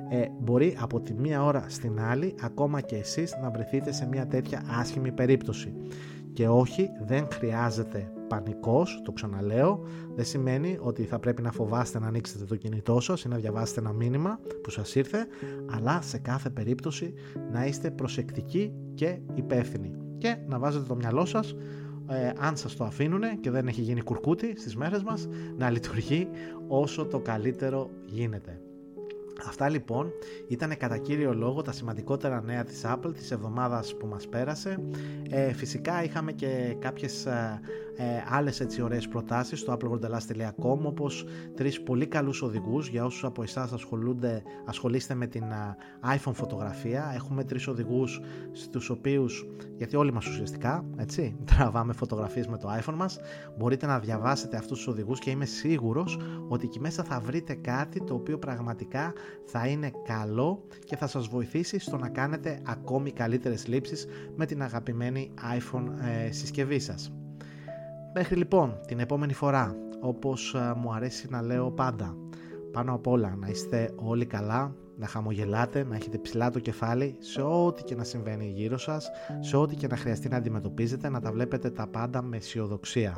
Ε, 0.09 0.25
μπορεί 0.39 0.77
από 0.79 0.99
τη 1.01 1.13
μία 1.13 1.43
ώρα 1.43 1.65
στην 1.67 1.99
άλλη, 1.99 2.35
ακόμα 2.41 2.81
και 2.81 2.95
εσείς 2.95 3.37
να 3.41 3.49
βρεθείτε 3.49 3.91
σε 3.91 4.07
μια 4.07 4.27
τέτοια 4.27 4.63
άσχημη 4.79 5.11
περίπτωση. 5.11 5.73
Και 6.33 6.47
όχι, 6.47 6.89
δεν 7.05 7.27
χρειάζεται 7.31 8.11
πανικός, 8.29 9.01
το 9.03 9.11
ξαναλέω, 9.11 9.83
δεν 10.15 10.25
σημαίνει 10.25 10.77
ότι 10.81 11.03
θα 11.03 11.19
πρέπει 11.19 11.41
να 11.41 11.51
φοβάστε 11.51 11.99
να 11.99 12.07
ανοίξετε 12.07 12.45
το 12.45 12.55
κινητό 12.55 12.99
σας 12.99 13.23
ή 13.23 13.27
να 13.27 13.37
διαβάσετε 13.37 13.79
ένα 13.79 13.93
μήνυμα 13.93 14.39
που 14.63 14.69
σας 14.69 14.95
ήρθε, 14.95 15.27
αλλά 15.71 16.01
σε 16.01 16.17
κάθε 16.17 16.49
περίπτωση 16.49 17.13
να 17.51 17.65
είστε 17.65 17.91
προσεκτικοί 17.91 18.73
και 18.93 19.19
υπεύθυνοι 19.33 19.91
και 20.17 20.37
να 20.47 20.59
βάζετε 20.59 20.85
το 20.85 20.95
μυαλό 20.95 21.25
σας 21.25 21.55
ε, 22.09 22.31
αν 22.39 22.57
σας 22.57 22.75
το 22.75 22.83
αφήνουν 22.83 23.39
και 23.39 23.51
δεν 23.51 23.67
έχει 23.67 23.81
γίνει 23.81 24.01
κουρκούτι 24.01 24.53
στις 24.57 24.75
μέρες 24.75 25.03
μας 25.03 25.27
να 25.57 25.69
λειτουργεί 25.69 26.27
όσο 26.67 27.05
το 27.05 27.19
καλύτερο 27.19 27.89
γίνεται. 28.05 28.61
Αυτά 29.47 29.69
λοιπόν 29.69 30.11
ήταν 30.47 30.77
κατά 30.77 30.97
κύριο 30.97 31.33
λόγο 31.33 31.61
τα 31.61 31.71
σημαντικότερα 31.71 32.41
νέα 32.41 32.63
της 32.63 32.81
Apple 32.85 33.13
της 33.13 33.31
εβδομάδας 33.31 33.95
που 33.95 34.07
μας 34.07 34.27
πέρασε. 34.27 34.79
Ε, 35.29 35.53
φυσικά 35.53 36.03
είχαμε 36.03 36.31
και 36.31 36.75
κάποιες 36.79 37.25
ε, 37.25 37.59
ε, 38.01 38.23
άλλες 38.29 38.59
έτσι 38.59 38.81
ωραίες 38.81 39.07
προτάσεις 39.07 39.59
στο 39.59 39.77
appleworldalas.com 39.77 40.79
όπως 40.83 41.25
τρεις 41.55 41.81
πολύ 41.81 42.07
καλούς 42.07 42.41
οδηγούς 42.41 42.87
για 42.87 43.05
όσους 43.05 43.23
από 43.23 43.43
εσάς 43.43 43.71
ασχολούνται, 43.71 44.43
ασχολείστε 44.65 45.13
με 45.13 45.27
την 45.27 45.43
iPhone 46.15 46.33
φωτογραφία. 46.33 47.11
Έχουμε 47.15 47.43
τρεις 47.43 47.67
οδηγούς 47.67 48.21
στους 48.51 48.89
οποίους, 48.89 49.47
γιατί 49.77 49.95
όλοι 49.95 50.13
μας 50.13 50.27
ουσιαστικά 50.27 50.85
έτσι, 50.97 51.35
τραβάμε 51.55 51.93
φωτογραφίες 51.93 52.47
με 52.47 52.57
το 52.57 52.69
iPhone 52.79 52.95
μας, 52.95 53.19
μπορείτε 53.57 53.85
να 53.85 53.99
διαβάσετε 53.99 54.57
αυτούς 54.57 54.77
τους 54.77 54.87
οδηγούς 54.87 55.19
και 55.19 55.29
είμαι 55.29 55.45
σίγουρος 55.45 56.19
ότι 56.47 56.65
εκεί 56.65 56.79
μέσα 56.79 57.03
θα 57.03 57.19
βρείτε 57.19 57.53
κάτι 57.53 58.03
το 58.03 58.13
οποίο 58.13 58.37
πραγματικά 58.37 59.13
θα 59.45 59.67
είναι 59.67 59.91
καλό 60.05 60.63
και 60.85 60.95
θα 60.95 61.07
σας 61.07 61.27
βοηθήσει 61.27 61.79
στο 61.79 61.97
να 61.97 62.09
κάνετε 62.09 62.61
ακόμη 62.65 63.11
καλύτερες 63.11 63.67
λήψεις 63.67 64.07
με 64.35 64.45
την 64.45 64.61
αγαπημένη 64.61 65.31
iPhone 65.57 65.85
ε, 66.27 66.31
συσκευή 66.31 66.79
σας. 66.79 67.11
Μέχρι 68.13 68.35
λοιπόν 68.35 68.79
την 68.87 68.99
επόμενη 68.99 69.33
φορά, 69.33 69.75
όπως 69.99 70.53
ε, 70.53 70.73
μου 70.77 70.93
αρέσει 70.93 71.27
να 71.29 71.41
λέω 71.41 71.71
πάντα, 71.71 72.15
πάνω 72.71 72.93
απ' 72.93 73.07
όλα 73.07 73.35
να 73.35 73.47
είστε 73.47 73.91
όλοι 73.95 74.25
καλά, 74.25 74.75
να 74.97 75.07
χαμογελάτε, 75.07 75.83
να 75.83 75.95
έχετε 75.95 76.17
ψηλά 76.17 76.49
το 76.49 76.59
κεφάλι 76.59 77.15
σε 77.19 77.41
ό,τι 77.41 77.83
και 77.83 77.95
να 77.95 78.03
συμβαίνει 78.03 78.45
γύρω 78.45 78.77
σας, 78.77 79.09
σε 79.39 79.57
ό,τι 79.57 79.75
και 79.75 79.87
να 79.87 79.95
χρειαστεί 79.95 80.29
να 80.29 80.37
αντιμετωπίζετε, 80.37 81.09
να 81.09 81.19
τα 81.19 81.31
βλέπετε 81.31 81.69
τα 81.69 81.87
πάντα 81.87 82.21
με 82.21 82.37
αισιοδοξία. 82.37 83.17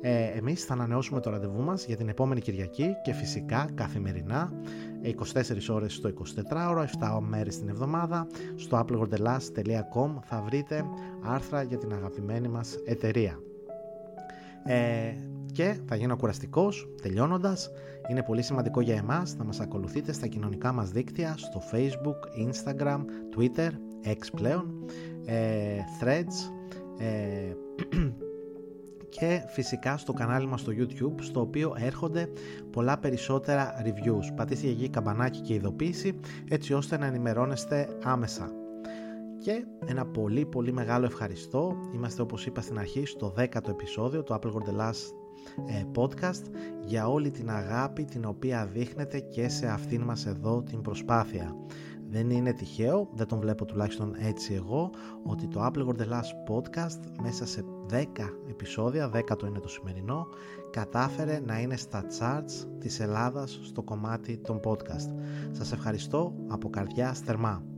Ε, 0.00 0.24
εμείς 0.24 0.64
θα 0.64 0.72
ανανεώσουμε 0.72 1.20
το 1.20 1.30
ραντεβού 1.30 1.62
μας 1.62 1.86
για 1.86 1.96
την 1.96 2.08
επόμενη 2.08 2.40
Κυριακή 2.40 2.94
και 3.02 3.12
φυσικά 3.12 3.68
καθημερινά 3.74 4.52
24 5.02 5.68
ώρες 5.68 5.94
στο 5.94 6.10
24ωρο, 6.52 6.84
7 7.00 7.20
μέρες 7.20 7.58
την 7.58 7.68
εβδομάδα 7.68 8.26
στο 8.56 8.78
applegordelas.com 8.78 10.10
θα 10.22 10.42
βρείτε 10.44 10.84
άρθρα 11.22 11.62
για 11.62 11.78
την 11.78 11.92
αγαπημένη 11.92 12.48
μας 12.48 12.76
εταιρεία. 12.84 13.38
Ε, 14.64 15.14
και 15.52 15.76
θα 15.86 15.96
γίνω 15.96 16.16
κουραστικός 16.16 16.88
τελειώνοντας 17.02 17.70
είναι 18.10 18.22
πολύ 18.22 18.42
σημαντικό 18.42 18.80
για 18.80 18.96
εμάς 18.96 19.36
να 19.36 19.44
μας 19.44 19.60
ακολουθείτε 19.60 20.12
στα 20.12 20.26
κοινωνικά 20.26 20.72
μας 20.72 20.90
δίκτυα 20.90 21.34
στο 21.36 21.62
facebook, 21.72 22.48
instagram, 22.48 23.00
twitter, 23.36 23.70
x 24.06 24.26
πλέον 24.36 24.84
ε, 25.24 25.78
threads 26.00 26.50
ε, 26.98 27.52
και 29.08 29.42
φυσικά 29.46 29.96
στο 29.96 30.12
κανάλι 30.12 30.46
μας 30.46 30.60
στο 30.60 30.72
YouTube 30.76 31.14
στο 31.20 31.40
οποίο 31.40 31.74
έρχονται 31.78 32.28
πολλά 32.70 32.98
περισσότερα 32.98 33.82
reviews. 33.84 34.34
Πατήστε 34.36 34.68
εκεί 34.68 34.88
καμπανάκι 34.88 35.40
και 35.40 35.54
ειδοποίηση 35.54 36.20
έτσι 36.48 36.74
ώστε 36.74 36.98
να 36.98 37.06
ενημερώνεστε 37.06 37.88
άμεσα. 38.02 38.61
Και 39.42 39.64
ένα 39.84 40.06
πολύ 40.06 40.44
πολύ 40.46 40.72
μεγάλο 40.72 41.04
ευχαριστώ. 41.04 41.76
Είμαστε 41.94 42.22
όπως 42.22 42.46
είπα 42.46 42.60
στην 42.60 42.78
αρχή 42.78 43.06
στο 43.06 43.34
10ο 43.38 43.68
επεισόδιο 43.68 44.22
του 44.22 44.34
Apple 44.34 44.52
Gordelas 44.52 44.94
ε, 45.66 45.84
podcast 45.94 46.42
για 46.84 47.08
όλη 47.08 47.30
την 47.30 47.50
αγάπη 47.50 48.04
την 48.04 48.24
οποία 48.24 48.66
δείχνετε 48.66 49.20
και 49.20 49.48
σε 49.48 49.66
αυτήν 49.66 50.02
μας 50.02 50.26
εδώ 50.26 50.62
την 50.62 50.80
προσπάθεια. 50.80 51.56
Δεν 52.10 52.30
είναι 52.30 52.52
τυχαίο, 52.52 53.08
δεν 53.14 53.26
τον 53.26 53.38
βλέπω 53.38 53.64
τουλάχιστον 53.64 54.14
έτσι 54.18 54.54
εγώ, 54.54 54.90
ότι 55.22 55.48
το 55.48 55.66
Apple 55.66 55.86
Gordelas 55.86 56.52
podcast 56.52 57.00
μέσα 57.22 57.46
σε 57.46 57.64
10 57.90 58.04
επεισόδια, 58.48 59.10
10 59.14 59.36
το 59.38 59.46
είναι 59.46 59.60
το 59.60 59.68
σημερινό, 59.68 60.26
κατάφερε 60.70 61.40
να 61.46 61.60
είναι 61.60 61.76
στα 61.76 62.04
charts 62.18 62.66
της 62.78 63.00
Ελλάδας 63.00 63.60
στο 63.62 63.82
κομμάτι 63.82 64.38
των 64.38 64.60
podcast. 64.64 65.14
Σας 65.50 65.72
ευχαριστώ 65.72 66.34
από 66.48 66.70
καρδιά 66.70 67.12
θερμά. 67.12 67.71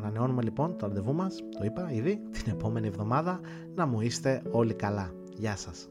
Ανανεώνουμε 0.00 0.42
λοιπόν 0.42 0.76
το 0.76 0.86
ραντεβού 0.86 1.14
μας, 1.14 1.36
το 1.58 1.64
είπα 1.64 1.92
ήδη, 1.92 2.20
την 2.30 2.52
επόμενη 2.52 2.86
εβδομάδα, 2.86 3.40
να 3.74 3.86
μου 3.86 4.00
είστε 4.00 4.42
όλοι 4.50 4.74
καλά. 4.74 5.14
Γεια 5.34 5.56
σας. 5.56 5.88